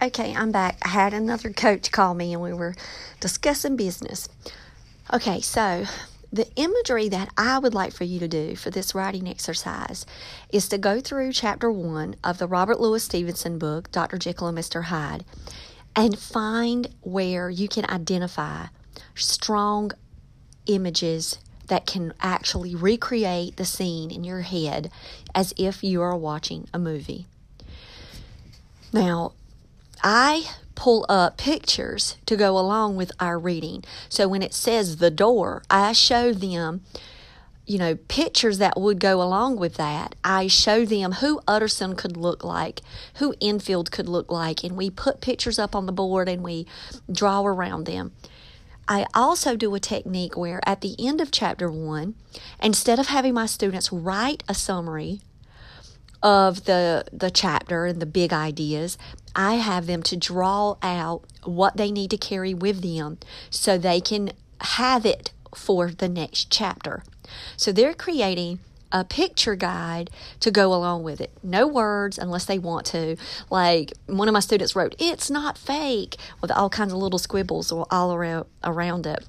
Okay, 0.00 0.34
I'm 0.34 0.50
back. 0.50 0.78
I 0.82 0.88
had 0.88 1.12
another 1.12 1.50
coach 1.50 1.92
call 1.92 2.14
me 2.14 2.32
and 2.32 2.42
we 2.42 2.54
were 2.54 2.74
discussing 3.20 3.76
business. 3.76 4.28
Okay, 5.12 5.40
so 5.40 5.84
the 6.32 6.48
imagery 6.56 7.08
that 7.08 7.28
I 7.36 7.60
would 7.60 7.74
like 7.74 7.92
for 7.92 8.02
you 8.02 8.18
to 8.18 8.26
do 8.26 8.56
for 8.56 8.70
this 8.70 8.94
writing 8.94 9.28
exercise 9.28 10.04
is 10.50 10.68
to 10.68 10.78
go 10.78 11.00
through 11.00 11.32
chapter 11.32 11.70
one 11.70 12.16
of 12.24 12.38
the 12.38 12.48
Robert 12.48 12.80
Louis 12.80 13.02
Stevenson 13.02 13.58
book, 13.58 13.90
Dr. 13.92 14.18
Jekyll 14.18 14.48
and 14.48 14.58
Mr. 14.58 14.84
Hyde, 14.84 15.24
and 15.94 16.18
find 16.18 16.88
where 17.02 17.48
you 17.48 17.68
can 17.68 17.88
identify 17.88 18.66
strong 19.14 19.92
images 20.66 21.38
that 21.68 21.86
can 21.86 22.12
actually 22.20 22.74
recreate 22.74 23.56
the 23.56 23.64
scene 23.64 24.10
in 24.10 24.24
your 24.24 24.40
head 24.40 24.90
as 25.34 25.54
if 25.56 25.84
you 25.84 26.02
are 26.02 26.16
watching 26.16 26.68
a 26.74 26.78
movie. 26.78 27.26
Now, 28.92 29.32
I 30.02 30.48
pull 30.76 31.04
up 31.08 31.36
pictures 31.36 32.16
to 32.26 32.36
go 32.36 32.56
along 32.56 32.94
with 32.94 33.10
our 33.18 33.38
reading. 33.38 33.82
So 34.08 34.28
when 34.28 34.42
it 34.42 34.54
says 34.54 34.98
the 34.98 35.10
door, 35.10 35.64
I 35.68 35.92
show 35.92 36.32
them, 36.32 36.82
you 37.66 37.78
know, 37.78 37.96
pictures 37.96 38.58
that 38.58 38.78
would 38.78 39.00
go 39.00 39.20
along 39.20 39.56
with 39.56 39.74
that. 39.74 40.14
I 40.22 40.46
show 40.46 40.84
them 40.84 41.12
who 41.14 41.40
Utterson 41.48 41.96
could 41.96 42.16
look 42.16 42.44
like, 42.44 42.82
who 43.16 43.34
Enfield 43.40 43.90
could 43.90 44.08
look 44.08 44.30
like, 44.30 44.62
and 44.62 44.76
we 44.76 44.90
put 44.90 45.20
pictures 45.20 45.58
up 45.58 45.74
on 45.74 45.86
the 45.86 45.92
board 45.92 46.28
and 46.28 46.44
we 46.44 46.66
draw 47.10 47.44
around 47.44 47.86
them. 47.86 48.12
I 48.88 49.06
also 49.14 49.56
do 49.56 49.74
a 49.74 49.80
technique 49.80 50.36
where 50.36 50.60
at 50.64 50.80
the 50.80 50.94
end 51.04 51.20
of 51.20 51.32
chapter 51.32 51.70
one, 51.70 52.14
instead 52.62 53.00
of 53.00 53.08
having 53.08 53.34
my 53.34 53.46
students 53.46 53.90
write 53.92 54.44
a 54.48 54.54
summary 54.54 55.22
of 56.22 56.64
the 56.64 57.04
the 57.12 57.30
chapter 57.30 57.86
and 57.86 58.00
the 58.00 58.06
big 58.06 58.32
ideas, 58.32 58.96
I 59.36 59.54
have 59.56 59.86
them 59.86 60.02
to 60.04 60.16
draw 60.16 60.76
out 60.82 61.22
what 61.44 61.76
they 61.76 61.92
need 61.92 62.10
to 62.10 62.16
carry 62.16 62.54
with 62.54 62.82
them 62.82 63.18
so 63.50 63.76
they 63.76 64.00
can 64.00 64.32
have 64.62 65.04
it 65.04 65.30
for 65.54 65.90
the 65.90 66.08
next 66.08 66.50
chapter. 66.50 67.04
So 67.56 67.70
they're 67.70 67.94
creating 67.94 68.60
a 68.90 69.04
picture 69.04 69.54
guide 69.54 70.10
to 70.40 70.50
go 70.50 70.72
along 70.72 71.02
with 71.02 71.20
it. 71.20 71.30
No 71.42 71.66
words 71.66 72.18
unless 72.18 72.46
they 72.46 72.58
want 72.58 72.86
to. 72.86 73.16
Like 73.50 73.92
one 74.06 74.28
of 74.28 74.32
my 74.32 74.40
students 74.40 74.74
wrote, 74.74 74.94
It's 74.98 75.30
not 75.30 75.58
fake, 75.58 76.16
with 76.40 76.50
all 76.50 76.70
kinds 76.70 76.92
of 76.92 76.98
little 76.98 77.18
squibbles 77.18 77.86
all 77.90 78.14
around, 78.14 78.46
around 78.64 79.06
it. 79.06 79.26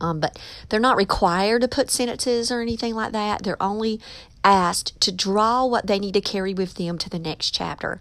Um, 0.00 0.18
but 0.18 0.38
they're 0.68 0.80
not 0.80 0.96
required 0.96 1.62
to 1.62 1.68
put 1.68 1.88
sentences 1.88 2.50
or 2.50 2.60
anything 2.60 2.94
like 2.94 3.12
that. 3.12 3.44
They're 3.44 3.62
only 3.62 4.00
asked 4.42 5.00
to 5.02 5.12
draw 5.12 5.64
what 5.64 5.86
they 5.86 5.98
need 5.98 6.14
to 6.14 6.20
carry 6.20 6.52
with 6.52 6.74
them 6.74 6.98
to 6.98 7.08
the 7.08 7.18
next 7.18 7.52
chapter. 7.52 8.00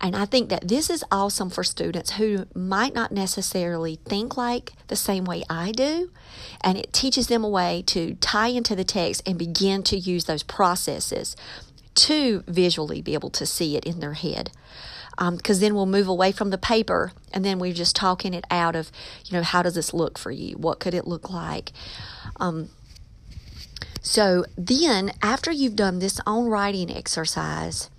And 0.00 0.16
I 0.16 0.24
think 0.24 0.48
that 0.48 0.66
this 0.66 0.88
is 0.88 1.04
awesome 1.12 1.50
for 1.50 1.62
students 1.62 2.12
who 2.12 2.46
might 2.54 2.94
not 2.94 3.12
necessarily 3.12 3.96
think 4.06 4.36
like 4.36 4.72
the 4.88 4.96
same 4.96 5.24
way 5.24 5.42
I 5.50 5.72
do. 5.72 6.10
And 6.62 6.78
it 6.78 6.92
teaches 6.92 7.26
them 7.26 7.44
a 7.44 7.48
way 7.48 7.82
to 7.88 8.14
tie 8.14 8.48
into 8.48 8.74
the 8.74 8.84
text 8.84 9.22
and 9.26 9.38
begin 9.38 9.82
to 9.84 9.98
use 9.98 10.24
those 10.24 10.42
processes 10.42 11.36
to 11.96 12.42
visually 12.46 13.02
be 13.02 13.12
able 13.14 13.30
to 13.30 13.44
see 13.44 13.76
it 13.76 13.84
in 13.84 14.00
their 14.00 14.14
head. 14.14 14.50
Because 15.18 15.58
um, 15.58 15.60
then 15.60 15.74
we'll 15.74 15.84
move 15.84 16.08
away 16.08 16.32
from 16.32 16.48
the 16.48 16.56
paper 16.56 17.12
and 17.34 17.44
then 17.44 17.58
we're 17.58 17.74
just 17.74 17.94
talking 17.94 18.32
it 18.32 18.44
out 18.50 18.74
of, 18.74 18.90
you 19.26 19.36
know, 19.36 19.42
how 19.42 19.62
does 19.62 19.74
this 19.74 19.92
look 19.92 20.16
for 20.16 20.30
you? 20.30 20.56
What 20.56 20.80
could 20.80 20.94
it 20.94 21.06
look 21.06 21.28
like? 21.28 21.72
Um, 22.36 22.70
so 24.00 24.46
then, 24.56 25.12
after 25.20 25.52
you've 25.52 25.76
done 25.76 25.98
this 25.98 26.20
own 26.26 26.46
writing 26.46 26.90
exercise, 26.90 27.89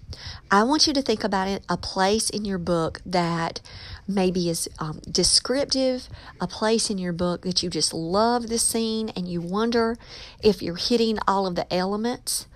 I 0.49 0.63
want 0.63 0.87
you 0.87 0.93
to 0.93 1.01
think 1.01 1.23
about 1.23 1.47
it 1.47 1.63
a 1.69 1.77
place 1.77 2.29
in 2.29 2.45
your 2.45 2.57
book 2.57 3.01
that 3.05 3.61
maybe 4.07 4.49
is 4.49 4.69
um, 4.79 5.01
descriptive, 5.09 6.09
a 6.39 6.47
place 6.47 6.89
in 6.89 6.97
your 6.97 7.13
book 7.13 7.43
that 7.43 7.63
you 7.63 7.69
just 7.69 7.93
love 7.93 8.49
the 8.49 8.59
scene 8.59 9.09
and 9.15 9.27
you 9.27 9.41
wonder 9.41 9.97
if 10.43 10.61
you're 10.61 10.75
hitting 10.75 11.17
all 11.27 11.47
of 11.47 11.55
the 11.55 11.71
elements. 11.73 12.47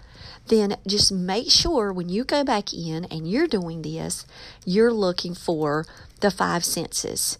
Then 0.47 0.77
just 0.85 1.11
make 1.11 1.49
sure 1.49 1.91
when 1.91 2.09
you 2.09 2.23
go 2.23 2.43
back 2.43 2.73
in 2.73 3.05
and 3.05 3.29
you're 3.29 3.47
doing 3.47 3.81
this, 3.81 4.25
you're 4.63 4.93
looking 4.93 5.33
for 5.33 5.85
the 6.21 6.29
five 6.29 6.63
senses. 6.63 7.39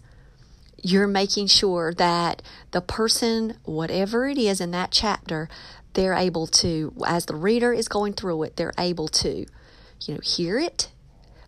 You're 0.82 1.06
making 1.06 1.46
sure 1.46 1.94
that 1.94 2.42
the 2.72 2.80
person, 2.80 3.58
whatever 3.64 4.26
it 4.26 4.38
is 4.38 4.60
in 4.60 4.72
that 4.72 4.90
chapter, 4.90 5.48
they're 5.94 6.14
able 6.14 6.46
to, 6.48 6.92
as 7.06 7.26
the 7.26 7.34
reader 7.34 7.72
is 7.72 7.88
going 7.88 8.12
through 8.12 8.42
it, 8.42 8.56
they're 8.56 8.74
able 8.78 9.08
to 9.08 9.46
you 10.02 10.14
know, 10.14 10.20
hear 10.22 10.58
it, 10.58 10.90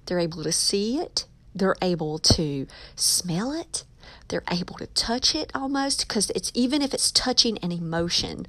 they're 0.06 0.18
able 0.18 0.42
to 0.42 0.52
see 0.52 0.98
it, 0.98 1.26
they're 1.54 1.76
able 1.82 2.18
to 2.18 2.66
smell 2.96 3.52
it, 3.52 3.84
they're 4.28 4.44
able 4.50 4.76
to 4.76 4.86
touch 4.88 5.34
it 5.34 5.50
almost 5.54 6.06
because 6.06 6.30
it's 6.30 6.50
even 6.54 6.82
if 6.82 6.94
it's 6.94 7.10
touching 7.10 7.58
an 7.58 7.72
emotion. 7.72 8.46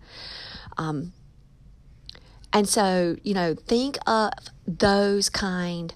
Um, 0.78 1.14
and 2.52 2.68
so, 2.68 3.18
you 3.24 3.34
know, 3.34 3.54
think 3.54 3.98
of 4.08 4.32
those 4.68 5.30
kind 5.30 5.94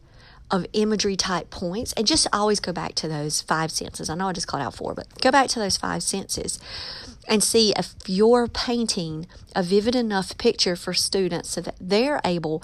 of 0.54 0.68
imagery 0.74 1.16
type 1.16 1.50
points 1.50 1.94
and 1.94 2.06
just 2.06 2.28
always 2.32 2.60
go 2.60 2.72
back 2.72 2.94
to 2.94 3.08
those 3.08 3.42
five 3.42 3.72
senses. 3.72 4.08
I 4.08 4.14
know 4.14 4.28
I 4.28 4.34
just 4.34 4.46
called 4.46 4.62
out 4.62 4.76
four, 4.76 4.94
but 4.94 5.08
go 5.20 5.32
back 5.32 5.48
to 5.50 5.60
those 5.60 5.78
five 5.78 6.04
senses 6.04 6.60
and 7.28 7.44
see 7.44 7.74
if 7.76 7.96
you're 8.06 8.48
painting 8.48 9.26
a 9.56 9.64
vivid 9.64 9.96
enough 9.96 10.38
picture 10.38 10.76
for 10.76 10.94
students 10.94 11.50
so 11.50 11.62
that 11.62 11.76
they're 11.82 12.22
able 12.24 12.62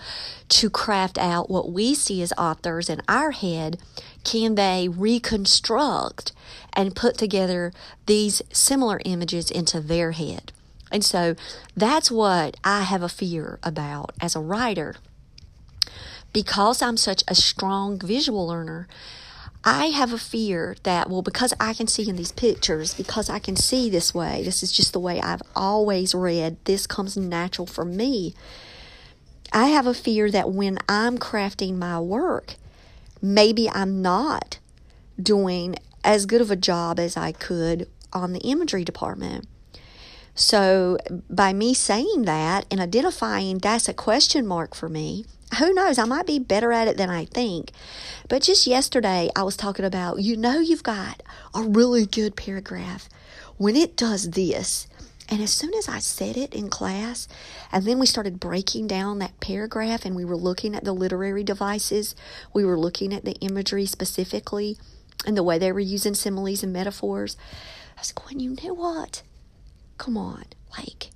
to 0.50 0.70
craft 0.70 1.18
out 1.18 1.50
what 1.50 1.72
we 1.72 1.96
see 1.96 2.22
as 2.22 2.32
authors 2.38 2.92
in 2.92 3.02
our 3.08 3.32
head. 3.32 3.80
Can 4.24 4.54
they 4.54 4.88
reconstruct 4.88 6.32
and 6.74 6.96
put 6.96 7.18
together 7.18 7.74
these 8.06 8.44
similar 8.52 9.02
images 9.04 9.50
into 9.50 9.82
their 9.82 10.12
head? 10.12 10.52
And 10.92 11.04
so 11.04 11.36
that's 11.76 12.12
what 12.12 12.56
I 12.64 12.82
have 12.84 13.02
a 13.02 13.10
fear 13.10 13.58
about 13.64 14.12
as 14.22 14.36
a 14.36 14.40
writer. 14.40 14.98
Because 16.32 16.82
I'm 16.82 16.98
such 16.98 17.24
a 17.28 17.36
strong 17.36 17.98
visual 18.00 18.48
learner, 18.48 18.88
I 19.64 19.88
have 19.88 20.14
a 20.14 20.18
fear 20.18 20.76
that, 20.84 21.10
well, 21.10 21.22
because 21.22 21.54
I 21.60 21.74
can 21.74 21.88
see 21.88 22.08
in 22.08 22.16
these 22.16 22.32
pictures, 22.32 22.94
because 22.94 23.30
I 23.30 23.40
can 23.40 23.56
see 23.56 23.90
this 23.90 24.14
way, 24.14 24.42
this 24.44 24.64
is 24.64 24.72
just 24.72 24.94
the 24.94 25.00
way 25.00 25.20
I've 25.20 25.42
always 25.56 26.16
read, 26.16 26.58
this 26.64 26.88
comes 26.88 27.18
natural 27.18 27.66
for 27.66 27.84
me. 27.84 28.34
I 29.52 29.68
have 29.68 29.88
a 29.88 29.94
fear 29.94 30.32
that 30.32 30.52
when 30.52 30.78
I'm 30.88 31.18
crafting 31.18 31.76
my 31.76 32.00
work, 32.00 32.56
maybe 33.22 33.70
I'm 33.70 34.02
not 34.02 34.60
doing 35.22 35.76
as 36.04 36.26
good 36.26 36.42
of 36.42 36.52
a 36.52 36.56
job 36.56 37.00
as 37.00 37.18
I 37.18 37.32
could 37.32 37.90
on 38.14 38.32
the 38.32 38.40
imagery 38.40 38.86
department. 38.86 39.48
So, 40.40 40.98
by 41.30 41.52
me 41.52 41.74
saying 41.74 42.22
that 42.22 42.66
and 42.72 42.80
identifying 42.80 43.58
that's 43.58 43.90
a 43.90 43.94
question 43.94 44.48
mark 44.48 44.74
for 44.74 44.88
me, 44.88 45.26
who 45.60 45.74
knows? 45.74 46.00
I 46.00 46.06
might 46.06 46.26
be 46.26 46.40
better 46.40 46.72
at 46.72 46.88
it 46.88 46.96
than 46.96 47.10
I 47.10 47.26
think. 47.26 47.74
But 48.30 48.44
just 48.44 48.66
yesterday, 48.66 49.30
I 49.36 49.44
was 49.44 49.58
talking 49.58 49.84
about 49.84 50.22
you 50.22 50.38
know, 50.38 50.62
you've 50.62 50.82
got 50.82 51.22
a 51.54 51.64
really 51.64 52.06
good 52.06 52.38
paragraph 52.38 53.10
when 53.58 53.76
it 53.76 53.98
does 53.98 54.30
this. 54.30 54.88
And 55.28 55.42
as 55.42 55.52
soon 55.52 55.74
as 55.74 55.90
I 55.90 56.00
said 56.00 56.38
it 56.38 56.56
in 56.56 56.70
class, 56.70 57.28
and 57.70 57.84
then 57.84 58.00
we 58.00 58.06
started 58.06 58.40
breaking 58.40 58.88
down 58.88 59.20
that 59.20 59.42
paragraph 59.42 60.06
and 60.06 60.16
we 60.16 60.24
were 60.24 60.38
looking 60.38 60.74
at 60.74 60.86
the 60.86 60.94
literary 60.94 61.44
devices, 61.44 62.16
we 62.54 62.64
were 62.64 62.80
looking 62.80 63.14
at 63.14 63.26
the 63.26 63.36
imagery 63.42 63.86
specifically 63.86 64.78
and 65.26 65.36
the 65.36 65.44
way 65.44 65.60
they 65.60 65.74
were 65.74 65.82
using 65.82 66.16
similes 66.16 66.64
and 66.64 66.72
metaphors. 66.72 67.36
I 67.98 68.00
was 68.00 68.14
going, 68.14 68.40
you 68.40 68.56
know 68.64 68.74
what? 68.74 69.22
Come 70.00 70.18
on, 70.18 70.46
like 70.76 71.12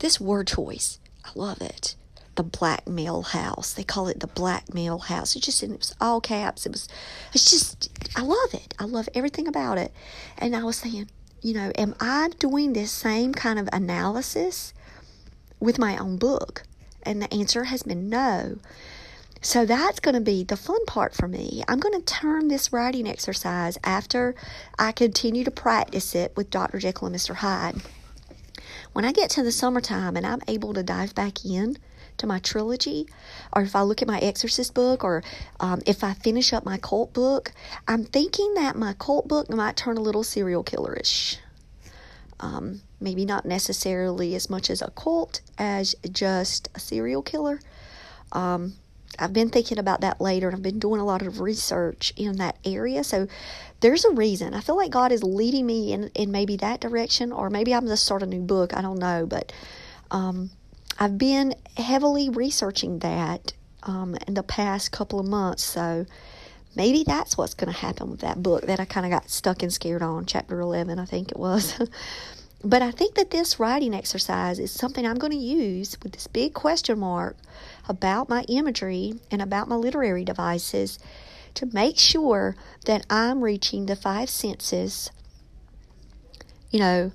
this 0.00 0.20
word 0.20 0.48
choice, 0.48 1.00
I 1.24 1.30
love 1.34 1.62
it 1.62 1.96
the 2.40 2.42
blackmail 2.44 3.20
house. 3.20 3.74
They 3.74 3.84
call 3.84 4.08
it 4.08 4.20
the 4.20 4.26
blackmail 4.26 4.98
house. 4.98 5.36
It 5.36 5.42
just 5.42 5.62
it 5.62 5.70
was 5.70 5.94
all 6.00 6.22
caps. 6.22 6.64
It 6.64 6.72
was 6.72 6.88
it's 7.34 7.50
just 7.50 7.90
I 8.16 8.22
love 8.22 8.54
it. 8.54 8.72
I 8.78 8.84
love 8.84 9.10
everything 9.14 9.46
about 9.46 9.76
it. 9.76 9.92
And 10.38 10.56
I 10.56 10.64
was 10.64 10.76
saying, 10.76 11.10
you 11.42 11.52
know, 11.52 11.70
am 11.76 11.94
I 12.00 12.30
doing 12.38 12.72
this 12.72 12.92
same 12.92 13.34
kind 13.34 13.58
of 13.58 13.68
analysis 13.74 14.72
with 15.58 15.78
my 15.78 15.98
own 15.98 16.16
book? 16.16 16.62
And 17.02 17.20
the 17.20 17.32
answer 17.32 17.64
has 17.64 17.82
been 17.82 18.08
no. 18.08 18.56
So 19.42 19.64
that's 19.64 20.00
going 20.00 20.14
to 20.14 20.20
be 20.20 20.44
the 20.44 20.56
fun 20.56 20.84
part 20.84 21.14
for 21.14 21.26
me. 21.26 21.62
I'm 21.66 21.80
going 21.80 21.98
to 21.98 22.04
turn 22.04 22.48
this 22.48 22.74
writing 22.74 23.08
exercise 23.08 23.78
after 23.82 24.34
I 24.78 24.92
continue 24.92 25.44
to 25.44 25.50
practice 25.50 26.14
it 26.14 26.32
with 26.36 26.50
Dr. 26.50 26.78
Jekyll 26.78 27.06
and 27.06 27.16
Mr. 27.16 27.36
Hyde. 27.36 27.76
When 28.92 29.06
I 29.06 29.12
get 29.12 29.30
to 29.30 29.42
the 29.42 29.52
summertime 29.52 30.16
and 30.16 30.26
I'm 30.26 30.42
able 30.46 30.74
to 30.74 30.82
dive 30.82 31.14
back 31.14 31.44
in 31.44 31.78
to 32.18 32.26
my 32.26 32.38
trilogy, 32.38 33.06
or 33.54 33.62
if 33.62 33.74
I 33.74 33.80
look 33.80 34.02
at 34.02 34.08
my 34.08 34.18
Exorcist 34.18 34.74
book, 34.74 35.02
or 35.02 35.22
um, 35.58 35.80
if 35.86 36.04
I 36.04 36.12
finish 36.12 36.52
up 36.52 36.66
my 36.66 36.76
cult 36.76 37.14
book, 37.14 37.52
I'm 37.88 38.04
thinking 38.04 38.52
that 38.54 38.76
my 38.76 38.92
cult 38.98 39.26
book 39.26 39.48
might 39.48 39.76
turn 39.76 39.96
a 39.96 40.02
little 40.02 40.22
serial 40.22 40.62
killerish. 40.62 41.38
Um, 42.40 42.82
maybe 43.00 43.24
not 43.24 43.46
necessarily 43.46 44.34
as 44.34 44.50
much 44.50 44.68
as 44.68 44.82
a 44.82 44.90
cult 44.90 45.40
as 45.56 45.94
just 46.12 46.68
a 46.74 46.80
serial 46.80 47.22
killer. 47.22 47.60
Um, 48.32 48.74
I've 49.20 49.32
been 49.32 49.50
thinking 49.50 49.78
about 49.78 50.00
that 50.00 50.20
later 50.20 50.48
and 50.48 50.56
I've 50.56 50.62
been 50.62 50.78
doing 50.78 51.00
a 51.00 51.04
lot 51.04 51.22
of 51.22 51.40
research 51.40 52.12
in 52.16 52.36
that 52.36 52.56
area. 52.64 53.04
So 53.04 53.28
there's 53.80 54.04
a 54.04 54.10
reason. 54.10 54.54
I 54.54 54.60
feel 54.60 54.76
like 54.76 54.90
God 54.90 55.12
is 55.12 55.22
leading 55.22 55.66
me 55.66 55.92
in, 55.92 56.10
in 56.14 56.30
maybe 56.30 56.56
that 56.56 56.80
direction, 56.80 57.32
or 57.32 57.50
maybe 57.50 57.74
I'm 57.74 57.86
just 57.86 58.04
start 58.04 58.22
a 58.22 58.26
new 58.26 58.42
book. 58.42 58.76
I 58.76 58.82
don't 58.82 58.98
know. 58.98 59.26
But 59.26 59.52
um, 60.10 60.50
I've 60.98 61.18
been 61.18 61.54
heavily 61.76 62.28
researching 62.28 62.98
that 63.00 63.52
um, 63.82 64.16
in 64.26 64.34
the 64.34 64.42
past 64.42 64.92
couple 64.92 65.18
of 65.18 65.26
months. 65.26 65.64
So 65.64 66.06
maybe 66.76 67.04
that's 67.04 67.36
what's 67.36 67.54
going 67.54 67.72
to 67.72 67.78
happen 67.78 68.10
with 68.10 68.20
that 68.20 68.42
book 68.42 68.66
that 68.66 68.80
I 68.80 68.84
kind 68.84 69.06
of 69.06 69.12
got 69.12 69.30
stuck 69.30 69.62
and 69.62 69.72
scared 69.72 70.02
on, 70.02 70.26
chapter 70.26 70.60
11, 70.60 70.98
I 70.98 71.04
think 71.04 71.30
it 71.30 71.38
was. 71.38 71.80
but 72.64 72.82
I 72.82 72.90
think 72.90 73.14
that 73.14 73.30
this 73.30 73.58
writing 73.58 73.94
exercise 73.94 74.58
is 74.58 74.70
something 74.70 75.06
I'm 75.06 75.18
going 75.18 75.32
to 75.32 75.38
use 75.38 75.96
with 76.02 76.12
this 76.12 76.26
big 76.26 76.52
question 76.54 76.98
mark 76.98 77.36
about 77.90 78.28
my 78.28 78.44
imagery 78.48 79.14
and 79.32 79.42
about 79.42 79.68
my 79.68 79.74
literary 79.74 80.24
devices 80.24 81.00
to 81.54 81.66
make 81.66 81.98
sure 81.98 82.54
that 82.86 83.04
I'm 83.10 83.42
reaching 83.42 83.86
the 83.86 83.96
five 83.96 84.30
senses. 84.30 85.10
You 86.70 86.78
know, 86.78 87.12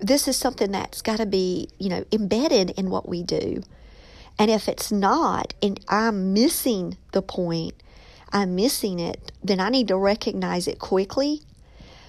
this 0.00 0.26
is 0.26 0.36
something 0.36 0.72
that's 0.72 1.02
got 1.02 1.18
to 1.18 1.26
be, 1.26 1.68
you 1.78 1.88
know, 1.88 2.04
embedded 2.10 2.70
in 2.70 2.90
what 2.90 3.08
we 3.08 3.22
do. 3.22 3.62
And 4.40 4.50
if 4.50 4.68
it's 4.68 4.90
not, 4.90 5.54
and 5.62 5.78
I'm 5.88 6.32
missing 6.32 6.96
the 7.12 7.22
point, 7.22 7.74
I'm 8.32 8.56
missing 8.56 8.98
it, 8.98 9.30
then 9.44 9.60
I 9.60 9.68
need 9.68 9.86
to 9.88 9.96
recognize 9.96 10.66
it 10.66 10.80
quickly 10.80 11.42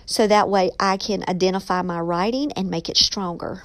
so 0.07 0.25
that 0.25 0.49
way 0.49 0.71
I 0.79 0.97
can 0.97 1.23
identify 1.29 1.83
my 1.83 1.99
writing 1.99 2.51
and 2.53 2.71
make 2.71 2.89
it 2.89 2.97
stronger. 2.97 3.61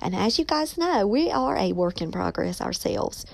And 0.00 0.14
as 0.14 0.38
you 0.38 0.44
guys 0.44 0.78
know, 0.78 1.06
we 1.06 1.30
are 1.30 1.56
a 1.56 1.72
work 1.72 2.00
in 2.00 2.12
progress 2.12 2.60
ourselves. 2.60 3.26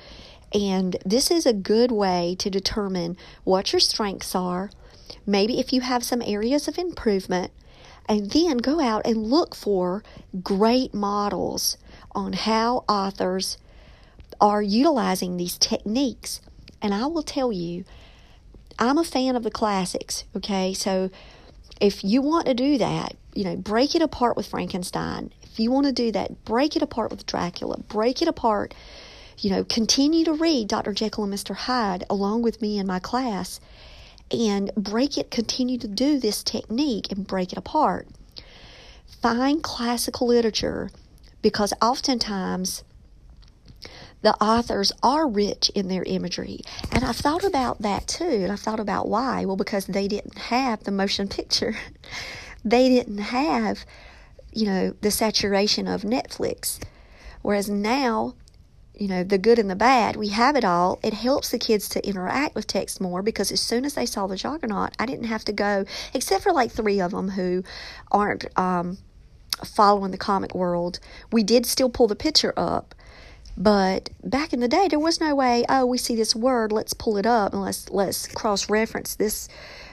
And 0.52 0.97
this 1.04 1.30
is 1.30 1.47
a 1.47 1.52
good 1.52 1.90
way 1.90 2.37
to 2.38 2.49
determine 2.49 3.16
what 3.42 3.73
your 3.73 3.80
strengths 3.80 4.35
are, 4.35 4.71
maybe 5.26 5.59
if 5.59 5.73
you 5.73 5.80
have 5.80 6.04
some 6.04 6.23
areas 6.23 6.68
of 6.68 6.78
improvement, 6.78 7.50
and 8.09 8.30
then 8.30 8.59
go 8.59 8.80
out 8.80 9.02
and 9.04 9.26
look 9.26 9.54
for 9.54 10.02
great 10.42 10.94
models 10.94 11.76
on 12.12 12.35
how 12.35 12.85
authors 12.88 13.59
are 14.40 14.62
utilizing 14.62 15.37
these 15.37 15.59
techniques. 15.59 16.40
And 16.80 16.94
I 16.94 17.06
will 17.06 17.23
tell 17.23 17.50
you, 17.52 17.85
I'm 18.78 18.99
a 18.99 19.04
fan 19.04 19.37
of 19.37 19.42
the 19.42 19.50
classics, 19.50 20.25
okay? 20.37 20.75
So 20.75 21.11
if 21.80 22.04
you 22.04 22.23
want 22.23 22.47
to 22.47 22.54
do 22.54 22.78
that, 22.78 23.16
you 23.35 23.44
know, 23.44 23.56
break 23.56 23.94
it 23.94 24.02
apart 24.02 24.37
with 24.37 24.47
Frankenstein. 24.47 25.33
If 25.55 25.61
you 25.61 25.71
want 25.71 25.87
to 25.87 25.93
do 25.93 26.11
that, 26.11 26.45
break 26.45 26.75
it 26.75 26.83
apart 26.83 27.13
with 27.13 27.27
Dracula. 27.27 27.79
Break 27.79 28.21
it 28.21 28.27
apart. 28.27 28.75
You 29.39 29.51
know, 29.51 29.63
continue 29.63 30.25
to 30.25 30.33
read 30.33 30.67
Dr. 30.67 30.93
Jekyll 30.93 31.23
and 31.23 31.33
Mr. 31.33 31.55
Hyde 31.55 32.03
along 32.11 32.43
with 32.43 32.61
me 32.61 32.77
in 32.77 32.89
my 32.89 32.99
class 32.99 33.61
and 34.33 34.73
break 34.77 35.17
it, 35.17 35.31
continue 35.31 35.79
to 35.79 35.87
do 35.87 36.19
this 36.19 36.43
technique 36.43 37.13
and 37.13 37.25
break 37.25 37.53
it 37.53 37.59
apart. 37.59 38.09
Find 39.23 39.63
classical 39.63 40.27
literature 40.27 40.91
because 41.41 41.73
oftentimes 41.81 42.83
the 44.23 44.35
authors 44.43 44.91
are 45.05 45.29
rich 45.29 45.71
in 45.77 45.87
their 45.87 46.03
imagery. 46.03 46.63
And 46.91 47.05
I've 47.05 47.15
thought 47.15 47.45
about 47.45 47.83
that 47.83 48.09
too. 48.09 48.25
And 48.25 48.51
I've 48.51 48.59
thought 48.59 48.81
about 48.81 49.07
why. 49.07 49.45
Well, 49.45 49.55
because 49.55 49.87
they 49.87 50.09
didn't 50.09 50.37
have 50.37 50.83
the 50.83 50.91
motion 50.91 51.29
picture, 51.29 51.77
they 52.65 52.89
didn't 52.89 53.19
have, 53.19 53.85
you 54.55 54.67
know, 54.67 54.95
the 55.01 55.11
saturation 55.11 55.87
of 55.87 56.03
Netflix. 56.03 56.81
Whereas 57.43 57.69
now, 57.69 58.35
you 58.95 59.09
know, 59.09 59.25
the 59.25 59.39
good 59.39 59.59
and 59.59 59.69
the 59.69 59.77
bad, 59.77 60.17
we 60.17 60.29
have 60.29 60.57
it 60.57 60.65
all. 60.65 60.99
It 61.03 61.13
helps 61.13 61.51
the 61.51 61.59
kids 61.59 61.89
to 61.91 62.07
interact 62.07 62.55
with 62.55 62.67
text 62.67 63.01
more 63.01 63.23
because 63.23 63.51
as 63.51 63.61
soon 63.61 63.85
as 63.85 63.95
they 63.95 64.07
saw 64.07 64.27
the 64.27 64.37
Juggernaut, 64.37 64.95
I 64.99 65.07
didn't 65.07 65.27
have 65.27 65.45
to 65.47 65.53
go, 65.53 65.85
except 66.15 66.45
for 66.45 66.53
like 66.53 66.71
three 66.71 67.01
of 67.01 67.11
them 67.11 67.31
who 67.31 67.65
aren't 68.11 68.47
um, 68.59 68.99
following 69.65 70.13
the 70.13 70.19
comic 70.19 70.55
world. 70.55 71.01
We 71.33 71.43
did 71.43 71.67
still 71.67 71.91
pull 71.91 72.07
the 72.07 72.17
picture 72.17 72.55
up 72.57 72.95
but 73.57 74.11
back 74.23 74.53
in 74.53 74.61
the 74.61 74.69
day, 74.69 74.89
there 74.89 74.99
was 74.99 75.21
no 75.21 75.35
way. 75.35 75.65
Oh, 75.69 75.87
we 75.87 75.99
see 75.99 76.17
this 76.17 76.35
word, 76.35 76.73
let's 76.73 76.93
pull 76.93 77.17
it 77.17 77.27
up 77.27 77.53
and 77.53 77.63
let's 77.63 77.89
let's 77.91 78.27
cross 78.27 78.69
reference 78.69 79.15
this 79.15 79.49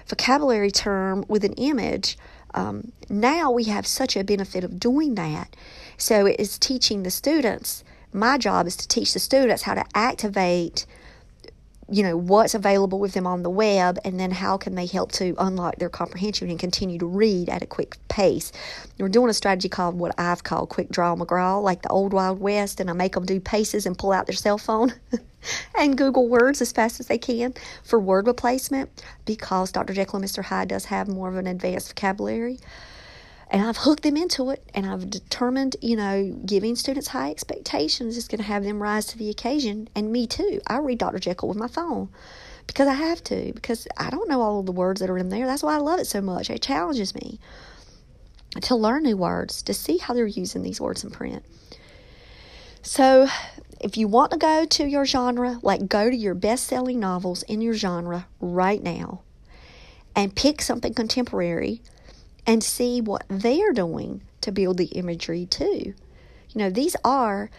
vocabulary 0.08 0.72
term 0.72 1.24
with 1.28 1.44
an 1.44 1.54
image. 1.54 2.18
Um, 2.54 2.92
now 3.10 3.52
we 3.52 3.66
have 3.66 3.88
such 3.88 4.16
a 4.16 4.24
benefit 4.24 4.64
of 4.64 4.80
doing 4.80 5.16
that. 5.16 5.56
So 5.98 6.26
it 6.26 6.40
is 6.40 6.58
teaching 6.58 7.04
the 7.04 7.12
students. 7.12 7.84
My 8.14 8.38
job 8.38 8.68
is 8.68 8.76
to 8.78 8.88
teach 8.88 9.14
the 9.14 9.20
students 9.20 9.64
how 9.64 9.76
to 9.76 9.86
activate 9.94 10.86
you 11.92 12.04
know 12.04 12.16
what's 12.16 12.56
available 12.56 13.00
with 13.00 13.14
them 13.14 13.28
on 13.28 13.44
the 13.44 13.50
web 13.50 14.00
and 14.06 14.20
then 14.20 14.32
how 14.32 14.58
can 14.58 14.76
they 14.76 14.86
help 14.86 15.12
to 15.12 15.36
unlock 15.38 15.76
their 15.76 15.90
comprehension 15.90 16.50
and 16.50 16.58
continue 16.58 16.98
to 16.98 17.06
read 17.06 17.50
at 17.50 17.62
a 17.62 17.68
quick 17.68 17.98
pace. 18.08 18.52
We're 18.98 19.10
doing 19.10 19.30
a 19.30 19.34
strategy 19.34 19.68
called 19.70 19.96
what 20.00 20.14
i've 20.18 20.44
called 20.44 20.70
quick 20.70 20.90
draw 20.90 21.16
mcgraw 21.16 21.62
like 21.62 21.82
the 21.82 21.90
old 21.90 22.14
wild 22.14 22.40
west 22.40 22.80
and 22.80 22.90
i 22.90 22.94
make 22.94 23.14
them 23.14 23.26
do 23.26 23.40
paces 23.40 23.86
and 23.86 23.98
pull 23.98 24.12
out 24.12 24.28
their 24.28 24.36
cell 24.36 24.58
phone 24.58 24.94
and 25.78 25.98
google 25.98 26.28
words 26.30 26.62
as 26.62 26.72
fast 26.72 27.00
as 27.00 27.08
they 27.08 27.18
can 27.18 27.54
for 27.84 28.00
word 28.00 28.28
replacement 28.28 28.90
because 29.26 29.72
dr 29.72 29.94
jekyll 29.94 30.18
and 30.18 30.26
mr 30.26 30.44
hyde 30.44 30.68
does 30.70 30.86
have 30.86 31.08
more 31.08 31.30
of 31.30 31.36
an 31.36 31.48
advanced 31.48 31.90
vocabulary 31.90 32.60
and 33.52 33.62
I've 33.62 33.78
hooked 33.78 34.04
them 34.04 34.16
into 34.16 34.50
it 34.50 34.64
and 34.74 34.86
I've 34.86 35.10
determined, 35.10 35.76
you 35.82 35.98
know, 35.98 36.34
giving 36.46 36.78
students 36.78 37.10
high 37.10 37.30
expectations 37.30 38.16
is 38.16 38.30
going 38.30 38.40
to 38.40 38.46
have 38.46 38.64
them 38.64 38.82
rise 38.82 39.06
to 39.08 39.18
the 39.18 39.30
occasion. 39.30 39.90
And 39.94 40.10
me 40.10 40.26
too. 40.26 40.62
I 40.68 40.78
read 40.78 41.00
Dr. 41.00 41.20
Jekyll 41.20 41.50
with 41.50 41.58
my 41.58 41.68
phone 41.68 42.08
because 42.66 42.88
I 42.88 42.94
have 42.94 43.22
to, 43.26 43.52
because 43.54 43.90
I 43.98 44.10
don't 44.10 44.30
know 44.30 44.42
all 44.42 44.62
of 44.62 44.68
the 44.68 44.72
words 44.72 45.02
that 45.02 45.10
are 45.10 45.18
in 45.18 45.28
there. 45.28 45.46
That's 45.46 45.64
why 45.64 45.76
I 45.76 45.80
love 45.80 46.00
it 46.00 46.08
so 46.08 46.22
much. 46.22 46.50
It 46.50 46.62
challenges 46.62 47.14
me 47.14 47.42
to 48.62 48.76
learn 48.76 49.04
new 49.04 49.18
words, 49.18 49.62
to 49.64 49.74
see 49.74 49.98
how 49.98 50.14
they're 50.14 50.26
using 50.26 50.64
these 50.64 50.80
words 50.80 51.04
in 51.04 51.10
print. 51.10 51.44
So, 52.82 53.28
if 53.82 53.98
you 53.98 54.08
want 54.08 54.32
to 54.32 54.38
go 54.38 54.64
to 54.64 54.86
your 54.86 55.06
genre, 55.06 55.60
like 55.62 55.90
go 55.90 56.10
to 56.10 56.16
your 56.16 56.36
best 56.36 56.68
selling 56.68 57.00
novels 57.00 57.44
in 57.44 57.60
your 57.60 57.74
genre 57.74 58.28
right 58.40 58.82
now 58.82 59.22
and 60.16 60.36
pick 60.36 60.62
something 60.62 60.94
contemporary 60.94 61.82
and 62.46 62.64
see 62.64 63.02
what 63.02 63.24
they're 63.28 63.74
doing 63.74 64.22
to 64.42 64.52
build 64.52 64.78
the 64.78 64.86
imagery 64.86 65.46
too. 65.46 65.94
You 66.50 66.56
know, 66.56 66.70
these 66.70 66.96
are 67.04 67.50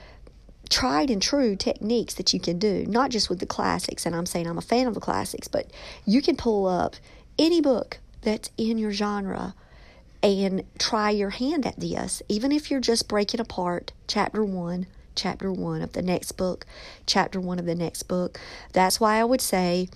tried 0.69 1.11
and 1.11 1.21
true 1.21 1.55
techniques 1.57 2.15
that 2.15 2.33
you 2.33 2.41
can 2.41 2.59
do, 2.59 2.85
not 2.87 3.11
just 3.11 3.29
with 3.29 3.39
the 3.39 3.47
classics. 3.47 4.07
And 4.07 4.15
I'm 4.15 4.27
saying 4.27 4.47
I'm 4.47 4.59
a 4.59 4.63
fan 4.63 4.87
of 4.87 4.95
the 4.95 5.01
classics, 5.01 5.49
but 5.49 5.71
you 6.07 6.23
can 6.23 6.37
pull 6.37 6.67
up 6.67 6.97
any 7.39 7.61
book 7.61 7.99
that's 8.23 8.51
in 8.57 8.79
your 8.79 8.93
genre 8.93 9.55
and 10.23 10.65
try 10.79 11.11
your 11.11 11.31
hand 11.31 11.67
at 11.67 11.79
this, 11.81 12.23
even 12.29 12.53
if 12.53 12.71
you're 12.71 12.81
just 12.81 13.09
breaking 13.09 13.41
apart 13.41 13.93
chapter 14.07 14.45
one, 14.45 14.87
chapter 15.15 15.53
one 15.53 15.83
of 15.83 15.93
the 15.93 16.03
next 16.03 16.33
book, 16.33 16.65
chapter 17.07 17.41
one 17.41 17.59
of 17.59 17.67
the 17.67 17.75
next 17.75 18.05
book. 18.05 18.39
That's 18.73 19.01
why 19.01 19.17
I 19.19 19.25
would 19.25 19.41
say 19.41 19.89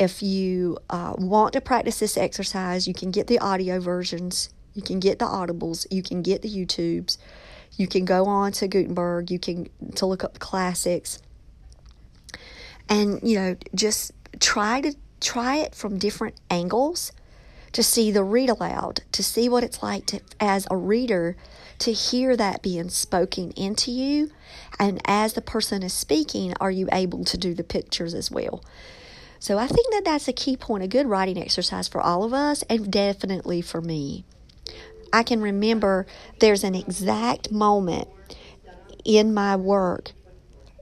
if 0.00 0.22
you 0.22 0.78
uh, 0.88 1.12
want 1.18 1.52
to 1.52 1.60
practice 1.60 2.00
this 2.00 2.16
exercise, 2.16 2.88
you 2.88 2.94
can 2.94 3.10
get 3.10 3.26
the 3.26 3.38
audio 3.38 3.78
versions, 3.78 4.48
you 4.72 4.80
can 4.80 4.98
get 4.98 5.18
the 5.18 5.26
audibles, 5.26 5.86
you 5.90 6.02
can 6.02 6.22
get 6.22 6.40
the 6.40 6.48
YouTubes, 6.48 7.18
you 7.76 7.86
can 7.86 8.06
go 8.06 8.24
on 8.24 8.52
to 8.52 8.66
Gutenberg, 8.66 9.30
you 9.30 9.38
can 9.38 9.68
to 9.96 10.06
look 10.06 10.24
up 10.24 10.38
classics, 10.38 11.20
and 12.88 13.20
you 13.22 13.38
know 13.38 13.56
just 13.74 14.12
try 14.40 14.80
to 14.80 14.94
try 15.20 15.56
it 15.56 15.74
from 15.74 15.98
different 15.98 16.34
angles 16.50 17.12
to 17.72 17.82
see 17.82 18.10
the 18.10 18.24
read 18.24 18.48
aloud, 18.48 19.02
to 19.12 19.22
see 19.22 19.50
what 19.50 19.62
it's 19.62 19.82
like 19.82 20.06
to, 20.06 20.20
as 20.40 20.66
a 20.70 20.76
reader 20.76 21.36
to 21.78 21.92
hear 21.92 22.36
that 22.36 22.62
being 22.62 22.88
spoken 22.88 23.50
into 23.52 23.90
you. 23.90 24.30
And 24.78 25.00
as 25.04 25.34
the 25.34 25.42
person 25.42 25.82
is 25.82 25.92
speaking, 25.92 26.54
are 26.58 26.70
you 26.70 26.88
able 26.90 27.24
to 27.26 27.36
do 27.36 27.54
the 27.54 27.62
pictures 27.62 28.14
as 28.14 28.30
well? 28.30 28.62
So 29.40 29.56
I 29.56 29.66
think 29.66 29.90
that 29.92 30.04
that's 30.04 30.28
a 30.28 30.34
key 30.34 30.56
point, 30.56 30.84
a 30.84 30.86
good 30.86 31.06
writing 31.06 31.38
exercise 31.38 31.88
for 31.88 32.00
all 32.00 32.24
of 32.24 32.34
us, 32.34 32.62
and 32.68 32.92
definitely 32.92 33.62
for 33.62 33.80
me. 33.80 34.26
I 35.14 35.22
can 35.22 35.40
remember 35.40 36.06
there's 36.40 36.62
an 36.62 36.74
exact 36.74 37.50
moment 37.50 38.06
in 39.04 39.32
my 39.32 39.56
work. 39.56 40.12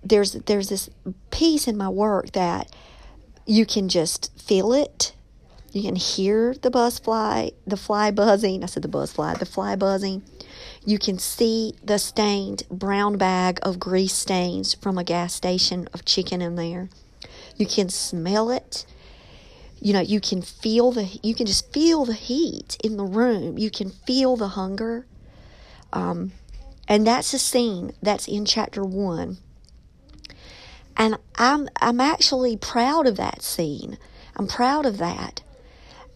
There's 0.02 0.32
there's 0.32 0.68
this 0.68 0.90
piece 1.30 1.68
in 1.68 1.76
my 1.76 1.88
work 1.88 2.32
that 2.32 2.74
you 3.46 3.64
can 3.64 3.88
just 3.88 4.36
feel 4.38 4.72
it. 4.72 5.14
You 5.72 5.82
can 5.82 5.96
hear 5.96 6.54
the 6.54 6.70
buzz 6.70 6.98
fly, 6.98 7.52
the 7.64 7.76
fly 7.76 8.10
buzzing. 8.10 8.64
I 8.64 8.66
said 8.66 8.82
the 8.82 8.88
buzz 8.88 9.12
fly, 9.12 9.34
the 9.34 9.46
fly 9.46 9.76
buzzing. 9.76 10.22
You 10.84 10.98
can 10.98 11.18
see 11.20 11.74
the 11.84 11.98
stained 11.98 12.64
brown 12.70 13.18
bag 13.18 13.60
of 13.62 13.78
grease 13.78 14.14
stains 14.14 14.74
from 14.74 14.98
a 14.98 15.04
gas 15.04 15.32
station 15.32 15.88
of 15.94 16.04
chicken 16.04 16.42
in 16.42 16.56
there. 16.56 16.88
You 17.58 17.66
can 17.66 17.88
smell 17.88 18.50
it. 18.50 18.86
You 19.80 19.92
know, 19.92 20.00
you 20.00 20.20
can 20.20 20.42
feel 20.42 20.90
the, 20.92 21.18
you 21.22 21.34
can 21.34 21.46
just 21.46 21.72
feel 21.72 22.04
the 22.04 22.14
heat 22.14 22.76
in 22.82 22.96
the 22.96 23.04
room. 23.04 23.58
You 23.58 23.70
can 23.70 23.90
feel 23.90 24.36
the 24.36 24.48
hunger. 24.48 25.06
Um, 25.92 26.32
and 26.88 27.06
that's 27.06 27.34
a 27.34 27.38
scene 27.38 27.92
that's 28.02 28.26
in 28.26 28.44
chapter 28.44 28.82
one. 28.82 29.38
And 30.96 31.16
I'm 31.36 31.68
I'm 31.80 32.00
actually 32.00 32.56
proud 32.56 33.06
of 33.06 33.16
that 33.18 33.42
scene. 33.42 33.98
I'm 34.34 34.48
proud 34.48 34.84
of 34.84 34.98
that. 34.98 35.42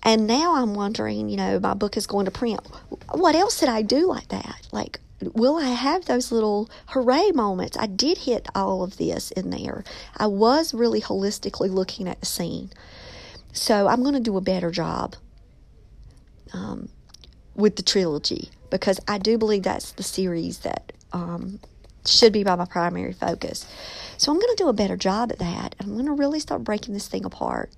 And 0.03 0.27
now 0.27 0.57
I'm 0.57 0.75
wondering, 0.75 1.29
you 1.29 1.37
know, 1.37 1.61
my 1.61 1.75
book 1.75 1.97
is 1.97 2.09
going 2.09 2.25
to 2.25 2.33
print. 2.33 2.61
What 3.13 3.37
else 3.37 3.61
did 3.61 3.69
I 3.69 3.83
do 3.83 4.09
like 4.09 4.29
that? 4.29 4.67
Like, 4.73 4.99
will 5.35 5.57
I 5.57 5.71
have 5.71 6.05
those 6.05 6.33
little 6.33 6.71
hooray 6.89 7.31
moments? 7.33 7.77
I 7.79 7.87
did 7.87 8.19
hit 8.19 8.49
all 8.55 8.83
of 8.83 8.97
this 8.97 9.31
in 9.33 9.51
there. 9.51 9.85
I 10.17 10.27
was 10.27 10.75
really 10.75 11.01
holistically 11.01 11.71
looking 11.71 12.09
at 12.09 12.21
the 12.21 12.27
scene. 12.27 12.71
So 13.53 13.87
I'm 13.87 14.03
going 14.03 14.15
to 14.15 14.21
do 14.21 14.37
a 14.37 14.41
better 14.41 14.71
job 14.71 15.17
um, 16.53 16.89
with 17.55 17.77
the 17.77 17.83
trilogy 17.83 18.51
because 18.71 18.99
I 19.07 19.19
do 19.19 19.37
believe 19.39 19.63
that's 19.63 19.93
the 19.93 20.03
series 20.03 20.61
that 20.61 20.93
um, 21.13 21.61
should 22.07 22.33
be 22.33 22.45
by 22.45 22.57
my 22.57 22.65
primary 22.65 23.13
focus. 23.13 23.67
So 24.17 24.33
I'm 24.33 24.39
going 24.39 24.57
to 24.57 24.63
do 24.63 24.69
a 24.69 24.73
better 24.73 24.97
job 24.97 25.31
at 25.33 25.39
that. 25.39 25.75
I'm 25.81 25.93
going 25.93 26.07
to 26.07 26.13
really 26.13 26.41
start 26.41 26.65
breaking 26.65 26.95
this 26.95 27.09
thing 27.09 27.25
apart. 27.25 27.71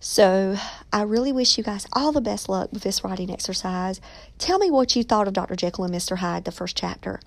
So 0.00 0.56
I 0.90 1.02
really 1.02 1.30
wish 1.30 1.58
you 1.58 1.62
guys 1.62 1.86
all 1.92 2.10
the 2.10 2.22
best 2.22 2.48
luck 2.48 2.72
with 2.72 2.82
this 2.82 3.04
writing 3.04 3.30
exercise. 3.30 4.00
Tell 4.38 4.58
me 4.58 4.70
what 4.70 4.96
you 4.96 5.04
thought 5.04 5.28
of 5.28 5.34
Dr. 5.34 5.54
Jekyll 5.56 5.84
and 5.84 5.94
Mr. 5.94 6.16
Hyde, 6.16 6.46
the 6.46 6.52
first 6.52 6.74
chapter. 6.74 7.20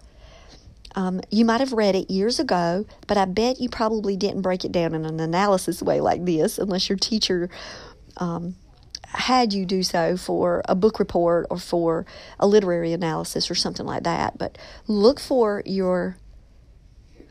Um, 0.96 1.22
you 1.30 1.46
might 1.46 1.60
have 1.60 1.72
read 1.72 1.96
it 1.96 2.10
years 2.10 2.40
ago, 2.40 2.86
but 3.08 3.16
I 3.16 3.26
bet 3.26 3.62
you 3.62 3.70
probably 3.70 4.18
didn't 4.18 4.42
break 4.42 4.66
it 4.66 4.72
down 4.72 4.96
in 4.96 5.06
an 5.06 5.20
analysis 5.20 5.84
way 5.84 6.02
like 6.02 6.26
this 6.26 6.58
unless 6.58 6.90
your 6.90 6.98
teacher 6.98 7.48
um, 8.18 8.56
had 9.06 9.54
you 9.54 9.66
do 9.66 9.84
so 9.84 10.18
for 10.18 10.64
a 10.66 10.74
book 10.74 10.98
report 10.98 11.46
or 11.52 11.58
for 11.58 12.08
a 12.40 12.48
literary 12.48 12.92
analysis 12.92 13.52
or 13.52 13.56
something 13.56 13.86
like 13.86 14.04
that. 14.04 14.40
But 14.40 14.58
look 14.88 15.20
for 15.20 15.62
your 15.66 16.18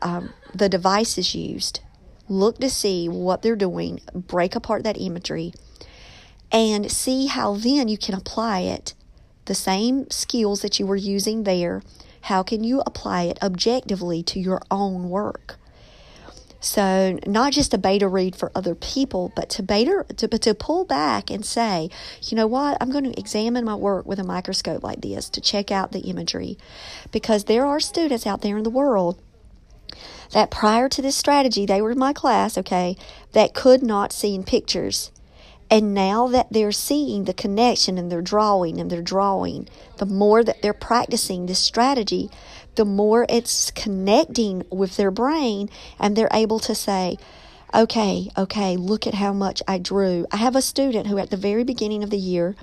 um, 0.01 0.33
the 0.53 0.69
devices 0.69 1.35
used. 1.35 1.81
Look 2.29 2.59
to 2.59 2.69
see 2.69 3.09
what 3.09 3.41
they're 3.41 3.55
doing. 3.55 4.01
Break 4.13 4.55
apart 4.55 4.83
that 4.83 4.99
imagery, 4.99 5.53
and 6.51 6.91
see 6.91 7.27
how 7.27 7.55
then 7.55 7.87
you 7.87 7.97
can 7.97 8.15
apply 8.15 8.61
it. 8.61 8.93
The 9.45 9.55
same 9.55 10.09
skills 10.09 10.61
that 10.61 10.79
you 10.79 10.85
were 10.85 10.95
using 10.95 11.43
there. 11.43 11.81
How 12.21 12.43
can 12.43 12.63
you 12.63 12.81
apply 12.85 13.23
it 13.23 13.37
objectively 13.43 14.23
to 14.23 14.39
your 14.39 14.61
own 14.71 15.09
work? 15.09 15.57
So 16.61 17.19
not 17.27 17.51
just 17.51 17.73
a 17.73 17.77
beta 17.77 18.07
read 18.07 18.37
for 18.37 18.49
other 18.55 18.73
people, 18.73 19.33
but 19.35 19.49
to 19.49 19.63
beta 19.63 20.05
to, 20.15 20.29
but 20.29 20.41
to 20.43 20.53
pull 20.53 20.85
back 20.85 21.29
and 21.29 21.45
say, 21.45 21.89
you 22.21 22.37
know 22.37 22.47
what, 22.47 22.77
I'm 22.79 22.89
going 22.89 23.03
to 23.03 23.19
examine 23.19 23.65
my 23.65 23.75
work 23.75 24.05
with 24.05 24.17
a 24.17 24.23
microscope 24.23 24.81
like 24.81 25.01
this 25.01 25.29
to 25.31 25.41
check 25.41 25.71
out 25.71 25.91
the 25.91 25.99
imagery, 25.99 26.57
because 27.11 27.43
there 27.43 27.65
are 27.65 27.81
students 27.81 28.25
out 28.25 28.39
there 28.39 28.57
in 28.57 28.63
the 28.63 28.69
world 28.69 29.21
that 30.33 30.51
prior 30.51 30.89
to 30.89 31.01
this 31.01 31.15
strategy, 31.15 31.65
they 31.65 31.81
were 31.81 31.91
in 31.91 31.99
my 31.99 32.13
class, 32.13 32.57
okay, 32.57 32.97
that 33.31 33.53
could 33.53 33.81
not 33.81 34.11
see 34.11 34.35
in 34.35 34.43
pictures. 34.43 35.11
And 35.71 35.93
now 35.93 36.27
that 36.27 36.47
they're 36.51 36.71
seeing 36.71 37.23
the 37.23 37.33
connection 37.33 37.97
and 37.97 38.11
they're 38.11 38.21
drawing 38.21 38.79
and 38.79 38.91
they're 38.91 39.01
drawing, 39.01 39.67
the 39.97 40.05
more 40.05 40.43
that 40.43 40.61
they're 40.61 40.73
practicing 40.73 41.45
this 41.45 41.59
strategy, 41.59 42.29
the 42.75 42.85
more 42.85 43.25
it's 43.29 43.71
connecting 43.71 44.63
with 44.69 44.97
their 44.97 45.11
brain 45.11 45.69
and 45.99 46.15
they're 46.15 46.27
able 46.31 46.59
to 46.59 46.75
say, 46.75 47.17
okay, 47.73 48.29
okay, 48.37 48.75
look 48.75 49.07
at 49.07 49.15
how 49.15 49.33
much 49.33 49.63
I 49.67 49.79
drew. 49.79 50.27
I 50.31 50.37
have 50.37 50.55
a 50.55 50.61
student 50.61 51.07
who, 51.07 51.17
at 51.17 51.29
the 51.31 51.37
very 51.37 51.63
beginning 51.63 52.03
of 52.03 52.09
the 52.09 52.17
year, 52.17 52.55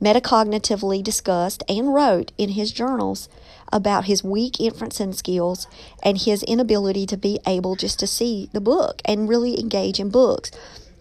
metacognitively 0.00 1.02
discussed 1.02 1.62
and 1.68 1.92
wrote 1.92 2.32
in 2.38 2.50
his 2.50 2.72
journals 2.72 3.28
about 3.72 4.04
his 4.06 4.24
weak 4.24 4.54
inferencing 4.54 5.14
skills 5.14 5.66
and 6.02 6.18
his 6.18 6.42
inability 6.42 7.06
to 7.06 7.16
be 7.16 7.38
able 7.46 7.76
just 7.76 7.98
to 8.00 8.06
see 8.06 8.48
the 8.52 8.60
book 8.60 9.00
and 9.04 9.28
really 9.28 9.58
engage 9.58 10.00
in 10.00 10.10
books. 10.10 10.50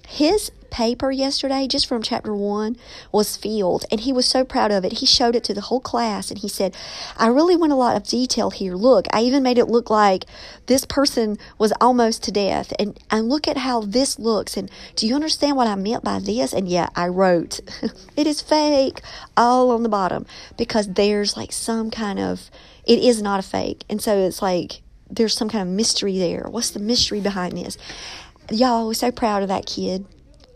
His 0.07 0.51
paper 0.71 1.11
yesterday, 1.11 1.67
just 1.67 1.87
from 1.87 2.01
chapter 2.01 2.35
one, 2.35 2.77
was 3.11 3.37
filled, 3.37 3.85
and 3.91 4.01
he 4.01 4.13
was 4.13 4.25
so 4.25 4.43
proud 4.43 4.71
of 4.71 4.85
it. 4.85 4.93
He 4.93 5.05
showed 5.05 5.35
it 5.35 5.43
to 5.45 5.53
the 5.53 5.61
whole 5.61 5.79
class, 5.79 6.29
and 6.29 6.39
he 6.39 6.47
said, 6.47 6.75
I 7.17 7.27
really 7.27 7.55
went 7.55 7.73
a 7.73 7.77
lot 7.77 7.95
of 7.95 8.03
detail 8.03 8.49
here. 8.49 8.75
Look, 8.75 9.07
I 9.13 9.21
even 9.21 9.43
made 9.43 9.57
it 9.57 9.65
look 9.65 9.89
like 9.89 10.25
this 10.67 10.85
person 10.85 11.37
was 11.57 11.73
almost 11.81 12.23
to 12.23 12.31
death, 12.31 12.73
and, 12.79 12.99
and 13.11 13.29
look 13.29 13.47
at 13.47 13.57
how 13.57 13.81
this 13.81 14.19
looks. 14.19 14.57
And 14.57 14.69
do 14.95 15.07
you 15.07 15.15
understand 15.15 15.57
what 15.57 15.67
I 15.67 15.75
meant 15.75 16.03
by 16.03 16.19
this? 16.19 16.53
And 16.53 16.67
yeah, 16.67 16.89
I 16.95 17.07
wrote, 17.07 17.59
it 18.15 18.27
is 18.27 18.41
fake, 18.41 19.01
all 19.35 19.71
on 19.71 19.83
the 19.83 19.89
bottom, 19.89 20.25
because 20.57 20.87
there's 20.93 21.35
like 21.35 21.51
some 21.51 21.91
kind 21.91 22.19
of, 22.19 22.49
it 22.85 22.99
is 22.99 23.21
not 23.21 23.39
a 23.39 23.43
fake. 23.43 23.83
And 23.89 24.01
so 24.01 24.17
it's 24.17 24.41
like, 24.41 24.81
there's 25.11 25.33
some 25.33 25.49
kind 25.49 25.67
of 25.67 25.75
mystery 25.75 26.19
there. 26.19 26.45
What's 26.49 26.69
the 26.69 26.79
mystery 26.79 27.19
behind 27.19 27.57
this? 27.57 27.77
y'all, 28.51 28.87
we're 28.87 28.93
so 28.93 29.11
proud 29.11 29.43
of 29.43 29.49
that 29.49 29.65
kid. 29.65 30.05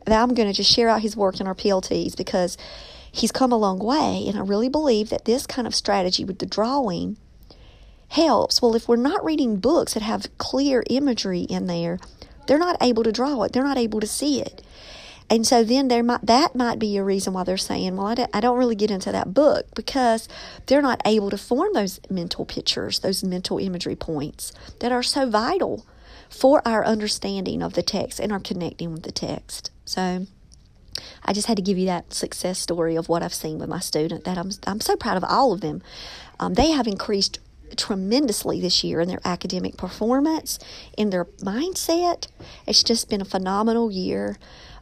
That 0.05 0.21
I'm 0.21 0.33
going 0.33 0.49
to 0.49 0.53
just 0.53 0.71
share 0.71 0.89
out 0.89 1.01
his 1.01 1.15
work 1.15 1.39
in 1.39 1.47
our 1.47 1.55
PLTs 1.55 2.15
because 2.17 2.57
he's 3.11 3.31
come 3.31 3.51
a 3.51 3.57
long 3.57 3.79
way. 3.79 4.25
And 4.27 4.37
I 4.37 4.41
really 4.41 4.69
believe 4.69 5.09
that 5.09 5.25
this 5.25 5.47
kind 5.47 5.65
of 5.67 5.75
strategy 5.75 6.25
with 6.25 6.39
the 6.39 6.45
drawing 6.45 7.17
helps. 8.09 8.61
Well, 8.61 8.75
if 8.75 8.87
we're 8.87 8.95
not 8.97 9.23
reading 9.23 9.57
books 9.57 9.93
that 9.93 10.03
have 10.03 10.37
clear 10.37 10.83
imagery 10.89 11.41
in 11.41 11.67
there, 11.67 11.99
they're 12.47 12.59
not 12.59 12.77
able 12.81 13.03
to 13.03 13.11
draw 13.11 13.43
it, 13.43 13.53
they're 13.53 13.63
not 13.63 13.77
able 13.77 13.99
to 13.99 14.07
see 14.07 14.41
it. 14.41 14.61
And 15.29 15.47
so 15.47 15.63
then 15.63 15.87
there 15.87 16.03
might 16.03 16.25
that 16.25 16.55
might 16.55 16.79
be 16.79 16.97
a 16.97 17.03
reason 17.03 17.33
why 17.33 17.43
they're 17.43 17.57
saying, 17.57 17.95
well, 17.95 18.07
I 18.07 18.15
don't, 18.15 18.29
I 18.33 18.39
don't 18.39 18.57
really 18.57 18.75
get 18.75 18.91
into 18.91 19.11
that 19.11 19.33
book 19.33 19.67
because 19.73 20.27
they're 20.65 20.81
not 20.81 21.01
able 21.05 21.29
to 21.29 21.37
form 21.37 21.73
those 21.73 21.99
mental 22.09 22.45
pictures, 22.45 22.99
those 22.99 23.23
mental 23.23 23.57
imagery 23.57 23.95
points 23.95 24.51
that 24.79 24.91
are 24.91 25.01
so 25.01 25.29
vital 25.29 25.85
for 26.33 26.67
our 26.67 26.83
understanding 26.83 27.61
of 27.61 27.73
the 27.73 27.83
text 27.83 28.19
and 28.19 28.31
our 28.31 28.39
connecting 28.39 28.91
with 28.91 29.03
the 29.03 29.11
text. 29.11 29.69
So 29.85 30.25
I 31.23 31.31
just 31.31 31.47
had 31.47 31.57
to 31.57 31.63
give 31.63 31.77
you 31.77 31.85
that 31.85 32.11
success 32.11 32.57
story 32.59 32.95
of 32.95 33.07
what 33.07 33.21
I've 33.21 33.33
seen 33.33 33.59
with 33.59 33.69
my 33.69 33.79
student 33.79 34.23
that 34.23 34.37
I'm, 34.37 34.49
I'm 34.65 34.81
so 34.81 34.95
proud 34.95 35.15
of 35.15 35.23
all 35.23 35.53
of 35.53 35.61
them. 35.61 35.83
Um, 36.39 36.55
they 36.55 36.71
have 36.71 36.87
increased 36.87 37.39
tremendously 37.77 38.59
this 38.59 38.83
year 38.83 38.99
in 38.99 39.07
their 39.07 39.21
academic 39.23 39.77
performance, 39.77 40.59
in 40.97 41.11
their 41.11 41.25
mindset. 41.25 42.27
It's 42.67 42.83
just 42.83 43.09
been 43.09 43.21
a 43.21 43.25
phenomenal 43.25 43.91
year. 43.91 44.37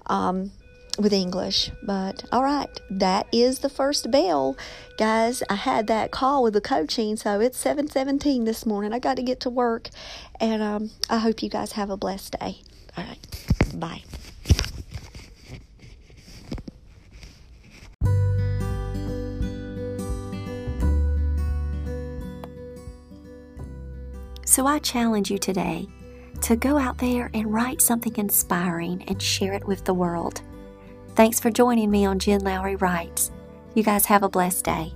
Um, 0.08 0.52
with 0.98 1.14
English. 1.14 1.72
But 1.84 2.24
all 2.32 2.44
right, 2.44 2.70
that 2.90 3.28
is 3.32 3.60
the 3.60 3.70
first 3.70 4.12
bell. 4.12 4.58
Guys, 4.98 5.44
I 5.50 5.56
had 5.56 5.88
that 5.88 6.12
call 6.12 6.44
with 6.44 6.54
the 6.54 6.62
coaching, 6.62 7.16
so 7.16 7.40
it's 7.40 7.58
717 7.58 8.44
this 8.44 8.66
morning. 8.66 8.94
I 8.94 9.00
got 9.00 9.18
to 9.18 9.24
get 9.24 9.40
to 9.42 9.50
work, 9.50 9.90
and 10.40 10.62
um, 10.62 10.92
I 11.10 11.20
hope 11.20 11.42
you 11.42 11.50
guys 11.50 11.74
have 11.74 11.90
a 11.90 11.98
blessed 11.98 12.36
day. 12.40 12.62
All 12.98 13.04
right, 13.04 13.80
bye. 13.80 14.04
So 24.46 24.68
I 24.68 24.80
challenge 24.80 25.32
you 25.32 25.38
today 25.38 25.88
to 26.42 26.58
go 26.58 26.78
out 26.78 26.98
there 26.98 27.32
and 27.34 27.54
write 27.54 27.82
something 27.82 28.14
inspiring 28.18 29.02
and 29.08 29.22
share 29.22 29.54
it 29.54 29.66
with 29.66 29.86
the 29.86 29.94
world. 29.94 30.42
Thanks 31.14 31.40
for 31.42 31.52
joining 31.52 31.92
me 31.92 32.06
on 32.06 32.20
Jen 32.20 32.42
Lowry 32.42 32.78
Writes. 32.78 33.32
You 33.74 33.84
guys 33.84 34.06
have 34.06 34.24
a 34.24 34.30
blessed 34.30 34.64
day. 34.64 34.94